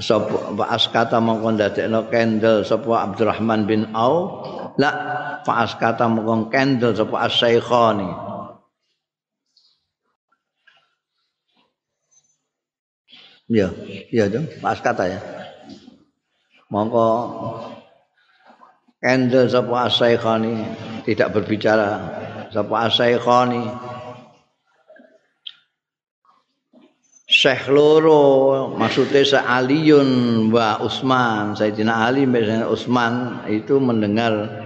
[0.00, 2.64] sapa faas kata mongko ndadekno candle.
[2.64, 4.74] Sapa Abdurrahman bin Auf.
[4.80, 4.90] La
[5.46, 8.34] faas kata mongko candle sapa as-saikhani
[13.48, 13.68] ya
[14.08, 15.20] iya dong faas kata ya.
[16.72, 17.06] Mongko
[19.04, 20.64] kendel sapa asaikhani
[21.04, 21.90] tidak berbicara
[22.48, 23.68] sapa asaikhani
[27.34, 30.08] Syekh loro maksudnya Aliun
[30.54, 34.62] wa Usman Sayyidina Ali dan Usman itu mendengar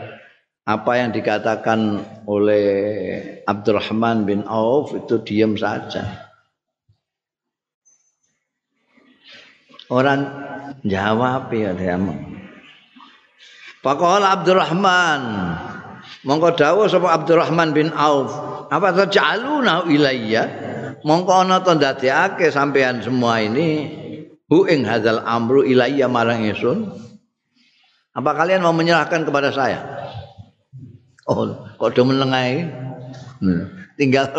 [0.68, 2.68] apa yang dikatakan oleh
[3.48, 6.28] Abdurrahman bin Auf itu diam saja
[9.88, 10.28] orang
[10.84, 12.12] jawab ya diam.
[13.80, 15.20] Faqala Abdurrahman
[16.28, 18.28] mongko dawuh sapa Abdurrahman bin Auf
[18.68, 20.67] apa taj'aluna ilayya
[21.04, 23.68] mongko ana to ndadekake sampean semua ini
[24.48, 26.88] hu ing hadzal amru ilayya marang ingsun.
[28.16, 29.78] Apa kalian mau menyerahkan kepada saya?
[31.28, 31.44] Oh
[31.76, 32.66] kok do menengai
[33.44, 33.94] hmm.
[34.00, 34.32] tinggal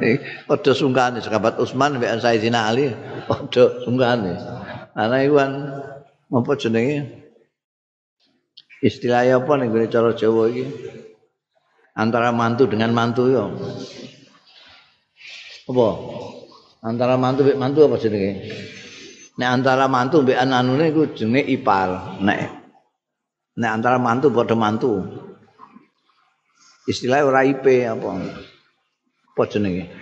[0.48, 2.90] kode sungkan sahabat Utsman mbek Sayyidina Ali
[3.28, 4.24] kode sungkan
[4.96, 5.68] ana iwan
[6.32, 7.20] apa jenenge?
[8.80, 10.64] Istilahnya apa nih cara Jawa ini
[11.92, 13.52] antara mantu dengan mantu yo
[15.70, 15.88] apa
[16.82, 18.32] antara mantu bek mantu apa jenenge
[19.38, 22.40] nek antara mantu bek ananune iku jenenge ipar nek
[23.56, 24.92] nek antara mantu padha mantu
[26.90, 28.08] istilahnya ora IP apa
[29.30, 30.00] apa jenenge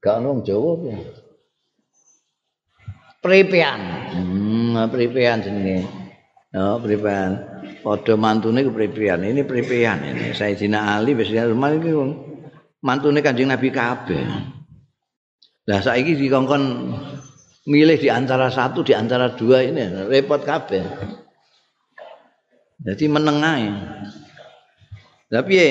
[0.00, 0.92] Gak nong Jawa apa?
[3.20, 3.80] Pripian.
[4.16, 5.84] Hmm, pripian jenenge.
[6.56, 7.36] Oh, pripian.
[7.84, 9.20] Padha mantune ku pripian.
[9.20, 10.32] Ini pripian ini.
[10.32, 11.92] Sayyidina Ali biasanya rumah iki
[12.82, 14.24] mantune Kanjeng Nabi kabeh.
[15.68, 16.62] Lah saiki dikongkon
[17.68, 20.84] milih di antara satu di antara dua ini repot kabeh.
[22.78, 23.58] Jadi menengah.
[25.28, 25.68] Tapi ya,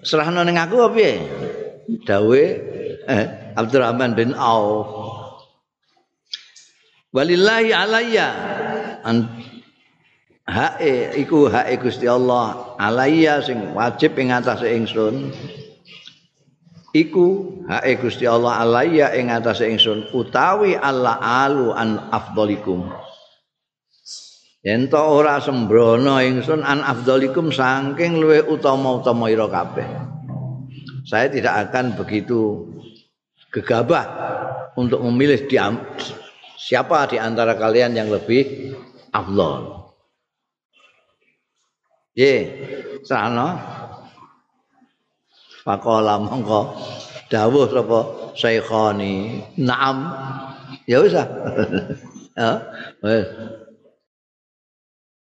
[0.00, 1.14] serahno ning aku apa ya?
[2.08, 2.42] Dawe
[3.04, 4.88] eh, Abdurrahman bin Auf.
[7.12, 8.28] Walillahi alayya
[9.00, 9.28] an
[10.44, 15.32] hae iku hae Gusti Allah alayya sing wajib ing atase ingsun
[16.98, 22.90] iku hae Gusti Allah alayya ing atase ingsun utawi Allah alu an afdalikum
[24.66, 29.86] yen to ora sembrono ingsun an afdalikum saking luwe utama-utama ira kabeh
[31.06, 32.68] saya tidak akan begitu
[33.54, 34.04] gegabah
[34.76, 35.56] untuk memilih di
[36.58, 38.74] siapa di antara kalian yang lebih
[39.14, 39.88] afdal.
[42.18, 42.34] Ye,
[43.06, 43.77] sana.
[45.68, 46.80] Pakola mongko
[47.28, 47.98] dawuh sapa
[48.32, 49.44] Syekhani.
[49.60, 50.08] Naam.
[50.88, 51.28] Ya usah.
[52.40, 52.64] ya,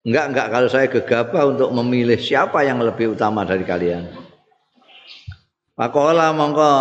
[0.07, 4.07] Enggak, enggak kalau saya gegabah untuk memilih siapa yang lebih utama dari kalian.
[5.75, 6.71] Pakola mongko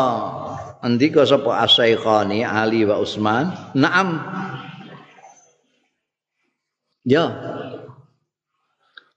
[0.79, 3.51] andika sapa Asy-Syekhani Ali wa Utsman?
[3.75, 4.23] Naam.
[7.03, 7.27] Ya.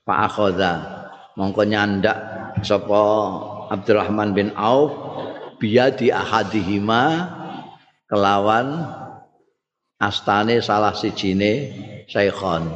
[0.01, 0.73] Pak akhadha
[1.37, 2.17] mongko nyandak
[2.65, 3.01] sapa
[3.71, 4.91] Abdurrahman bin Auf
[5.63, 7.31] biyadi ahadihima
[8.11, 8.83] kelawan
[9.95, 11.71] astane salah sijine
[12.11, 12.67] Syekhon.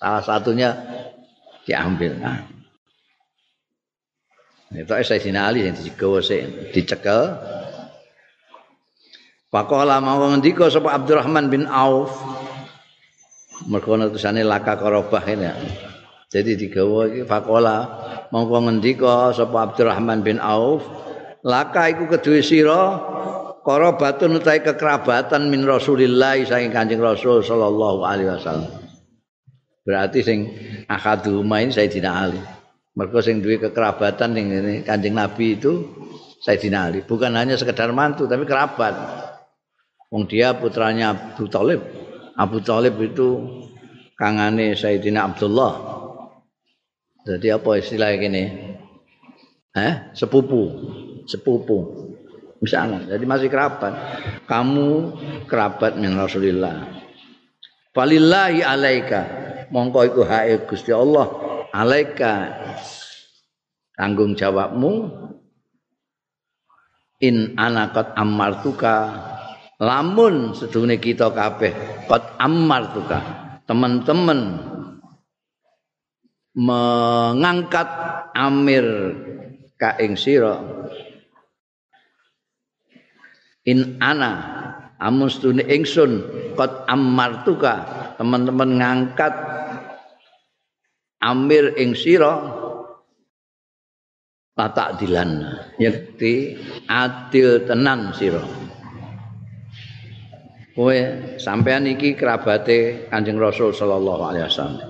[0.00, 0.72] Salah satunya
[1.68, 2.16] diambil.
[2.16, 2.40] Nah.
[4.70, 6.22] Itu Sayyidina Ali yang dicekel,
[6.70, 7.22] dicekel
[9.50, 12.14] Pakola mau ngendika sapa Abdurrahman bin Auf.
[13.66, 15.50] Mergo tulisane laka korobah ini.
[16.30, 17.90] Jadi digawa iki Pakola
[18.30, 20.86] mau ngendika sapa Abdurrahman bin Auf,
[21.42, 23.02] laka iku kedue sira
[23.66, 28.70] korobatun utahe kekerabatan min Rasulillah saking Kanjeng Rasul sallallahu alaihi wasallam.
[29.82, 30.38] Berarti sing
[30.86, 32.38] akadu main Sayyidina Ali.
[32.94, 34.46] Mergo sing duwe kekerabatan ning
[34.86, 35.82] Kanjeng Nabi itu
[36.46, 38.94] Sayyidina Ali, bukan hanya sekedar mantu tapi kerabat.
[40.14, 41.82] Wong dia putranya Abu Talib.
[42.38, 43.28] Abu Talib itu
[44.14, 45.99] kangane Sayyidina Abdullah.
[47.26, 48.44] Jadi apa istilah gini?
[49.76, 50.62] Eh, sepupu,
[51.28, 51.78] sepupu.
[52.60, 53.92] Misalnya, jadi masih kerabat.
[54.44, 54.88] Kamu
[55.48, 57.00] kerabat min Rasulillah.
[57.96, 59.22] Falillahi alaika.
[59.70, 61.30] Mongko iku hae Gusti Allah
[61.70, 62.58] alaika
[63.94, 64.92] tanggung jawabmu
[67.22, 68.96] in anakat amartuka
[69.78, 71.72] lamun sedune kita kabeh
[72.10, 73.20] kot ammar tuka
[73.70, 74.69] teman-teman
[76.54, 77.88] mengangkat
[78.34, 78.86] amir
[79.78, 80.58] ka ing sira.
[83.68, 84.32] In ana
[84.98, 86.24] amun sedune ingsun
[86.56, 87.74] kot ammar tuka
[88.18, 89.34] teman-teman ngangkat
[91.22, 92.58] amir ing sira.
[94.60, 96.52] Tak dilan yakti
[96.84, 98.44] adil tenan sira.
[100.76, 100.96] Kowe
[101.40, 104.89] sampean iki kerabate Kanjeng Rasul sallallahu alaihi wasallam.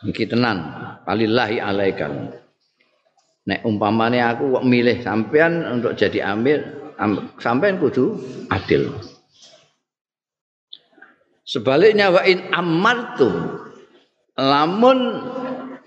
[0.00, 0.58] Iki tenan,
[1.04, 2.32] palillahi alaikan.
[3.44, 6.64] Nek umpamane aku kok milih sampean untuk jadi amir,
[7.36, 8.16] sampean kudu
[8.48, 8.96] adil.
[11.44, 13.28] Sebaliknya wa in amartu
[14.38, 15.20] lamun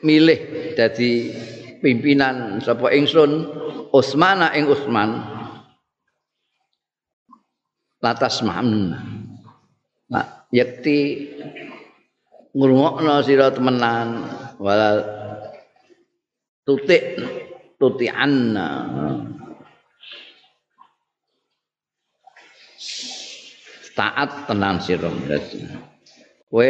[0.03, 1.11] milih jadi
[1.80, 3.47] pimpinan sapa ingsun
[3.93, 5.22] Utsmana ing Utsman
[8.03, 8.99] latas ma'amna
[10.11, 11.30] nah, yakti
[12.54, 14.30] ngurungokno sira temenan
[14.62, 14.89] wala
[16.64, 17.18] tutik
[17.82, 18.70] tuti'anna
[23.93, 25.10] taat tenan sira
[26.54, 26.70] kowe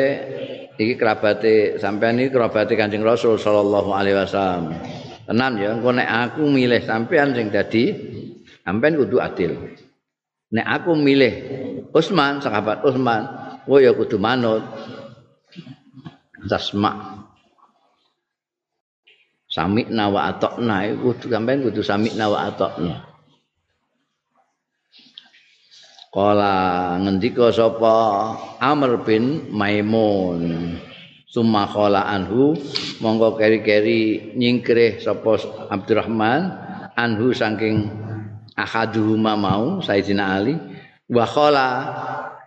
[0.79, 4.71] iki kerabate sampean iki kerabate Kanjeng Rasul sallallahu alaihi wasallam.
[5.23, 7.91] Tenan ya engko nek aku milih sampean sing dadi
[8.63, 9.75] sampean kudu adil.
[10.55, 11.33] Nek aku milih
[11.93, 13.27] Utsman, sahabat Utsman,
[13.67, 14.63] wo ya kudu manut.
[16.47, 17.23] Tasma.
[19.53, 23.05] Sami'na wa atokna iku sampean kudu sami'na wa atokna.
[26.13, 26.53] Kala
[27.01, 27.93] ngendika sapa
[28.61, 30.73] Amr bin Maimun.
[31.25, 32.53] Summa kala anhu
[33.01, 35.41] monggo keri-keri nyingkrih sapa
[35.73, 36.53] Abdurrahman
[36.93, 37.89] anhu saking
[38.53, 40.53] ahaduhuma mau Sayyidina Ali
[41.09, 41.25] wa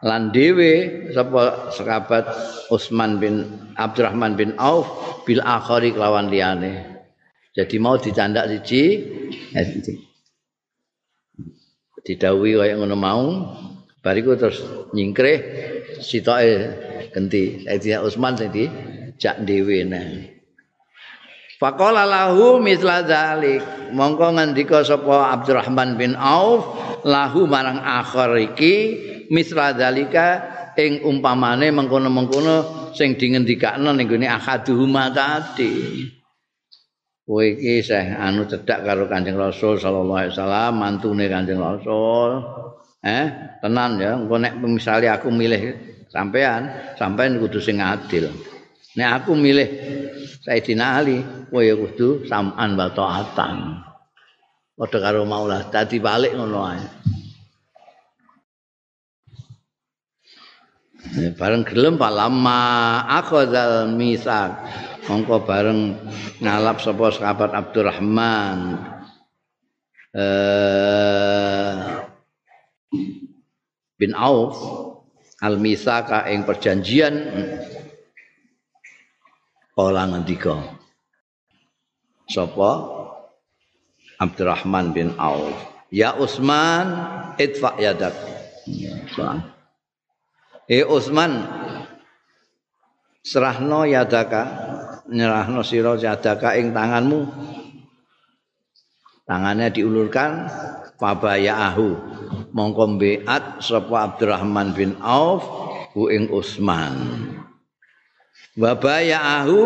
[0.05, 0.73] lan dhewe
[1.13, 2.25] sapa sahabat
[2.69, 3.47] Utsman bin
[3.79, 4.89] Abdurrahman bin Auf
[5.25, 7.01] bil akhari kelawan liyane.
[7.57, 9.01] Jadi mau dicandak siji
[9.57, 9.65] ya
[12.07, 13.25] didhawuhi kaya ngono mau
[14.05, 14.63] bariku terus
[14.95, 15.41] nyingkrih
[15.99, 16.55] sitoke
[17.11, 18.53] genti Sayyidina Utsman sing
[19.17, 19.83] jak dhewe
[21.57, 23.65] Faqala lahu mithla dzalik.
[23.97, 28.75] Mongko ngendika sapa Abdurrahman bin Auf lahu marang akhir iki
[29.33, 30.27] mithla dzalika
[30.77, 36.05] ing umpamane mengkono-mengkono sing dingendikakno ning gone akaduhuma tadi.
[37.27, 42.39] Kowe iki seh anu cedhak karo Kanjeng Rasul sallallahu alaihi wasallam, mantune Kanjeng Rasul.
[43.03, 43.27] Eh,
[43.59, 45.75] tenan ya, engko nek misale aku milih
[46.07, 48.31] sampean, sampean kudu sing adil.
[48.95, 49.69] Nek aku milih
[50.47, 51.19] Sayyidina Ali,
[51.51, 53.57] kowe ya kudu sam'an wa ta'atan.
[54.77, 56.85] Padha karo maulah dadi balik ngono ae.
[61.37, 64.57] Bareng gelem palama akhadzal misak
[65.07, 65.95] mongko bareng
[66.43, 68.59] ngalap sapa sahabat Abdurrahman
[70.17, 71.75] eh,
[73.97, 74.57] bin Auf
[75.45, 77.15] al misaka ing perjanjian
[79.77, 80.57] Kala ngendika.
[82.33, 82.71] Sapa?
[84.17, 85.53] Abdurrahman bin Auf.
[85.93, 86.97] Ya Utsman,
[87.37, 88.17] idfa yadak.
[90.67, 91.47] Eh Utsman,
[93.23, 94.43] serahno yadaka,
[95.07, 97.23] nyerahno sira yadaka ing tanganmu.
[99.27, 100.51] Tangannya diulurkan
[100.99, 101.89] fabayaahu
[102.51, 105.47] mongko beat sapa Abdurrahman bin Auf
[105.95, 106.95] ku ing Utsman.
[108.59, 109.61] Wabayahu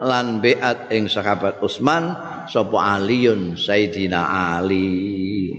[0.00, 2.16] lan beat ing sahabat Utsman
[2.48, 5.52] sapa Aliun Sayyidina Ali.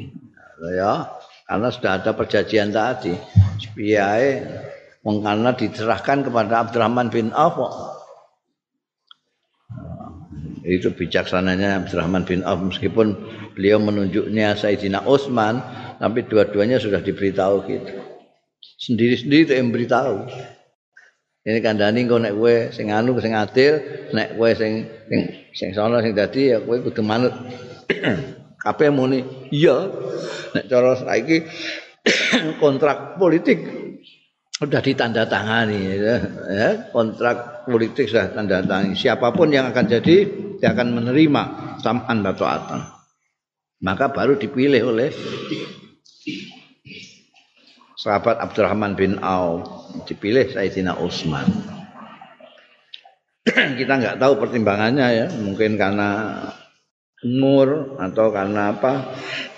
[0.74, 1.06] Ya,
[1.46, 3.14] karena sudah ada perjanjian tadi.
[3.78, 4.42] Biae
[5.06, 7.58] wong karena diserahkan kepada Abdurrahman bin Auf.
[10.68, 13.16] Itu bijaksananya Abdurrahman bin Auf meskipun
[13.58, 15.64] beliau menunjuknya Sayyidina Utsman
[15.98, 17.94] tapi dua-duanya sudah diberitahu gitu.
[18.78, 20.28] Sendiri-sendiri itu yang beritahu.
[21.48, 23.80] ini kandhani engko nek kowe sing anu sing adil
[24.12, 25.22] nek kowe sing sing
[25.56, 27.32] sing sono sing dadi ya kowe kudu manut
[28.68, 29.88] kabeh muni iya
[30.52, 31.48] nek cara saiki
[32.62, 33.64] kontrak politik
[34.58, 36.18] sudah ditandatangani ya.
[36.90, 40.16] Kontrak politik sudah tanda tangan siapa pun yang akan jadi
[40.58, 41.44] dia akan menerima
[41.86, 42.82] sam'an atau atan
[43.78, 45.14] maka baru dipilih oleh
[47.98, 49.66] sahabat Abdurrahman bin Auf.
[50.06, 51.50] Dipilih Sayyidina Utsman.
[53.80, 56.38] Kita nggak tahu pertimbangannya ya, mungkin karena
[57.26, 58.94] umur atau karena apa.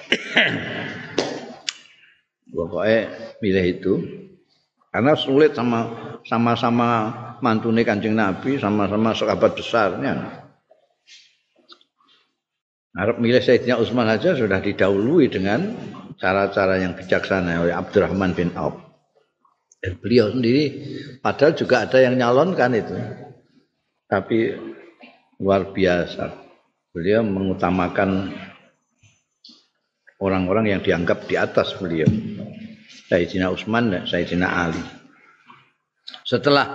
[2.56, 3.00] Pokoknya
[3.44, 3.94] milih itu
[4.90, 5.90] karena sulit sama
[6.26, 6.90] sama-sama
[7.40, 10.14] mantune kancing Nabi sama-sama sahabat besarnya.
[12.98, 15.78] Arab milih Sayyidina Utsman saja sudah didahului dengan
[16.20, 18.76] cara-cara yang bijaksana oleh Abdurrahman bin Auf.
[19.80, 20.66] Dan beliau sendiri
[21.24, 22.98] padahal juga ada yang nyalonkan itu.
[24.10, 24.58] Tapi
[25.40, 26.34] luar biasa.
[26.92, 28.34] Beliau mengutamakan
[30.20, 32.10] orang-orang yang dianggap di atas beliau.
[33.10, 34.84] Sayyidina Utsman dan Sayyidina Ali.
[36.26, 36.68] Setelah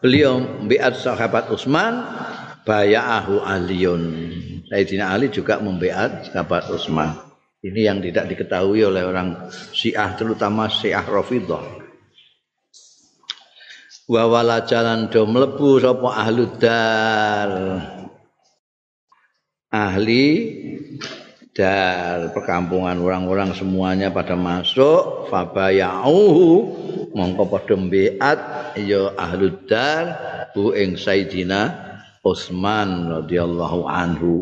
[0.00, 2.04] beliau membiat sahabat Utsman,
[2.68, 4.04] baya'ahu Aliun.
[4.68, 7.16] Sayyidina Ali juga membiat sahabat Utsman.
[7.64, 11.86] Ini yang tidak diketahui oleh orang Syiah terutama Syiah Rafidhah.
[14.06, 17.50] wa wala jalan do mlebu sapa ahli dar
[19.74, 20.26] ahli
[21.56, 25.32] dar perkampungan orang-orang semuanya pada masuk.
[25.32, 26.48] Fabayauhu
[27.16, 28.38] mongko padha mbeat
[28.76, 30.04] ya ahli dar
[30.52, 31.72] bu ing sayidina
[32.20, 34.34] Utsman radhiyallahu anhu.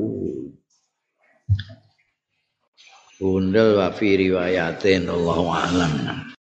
[3.20, 6.24] Bundel wa fi riwayatin Allahu a'lam.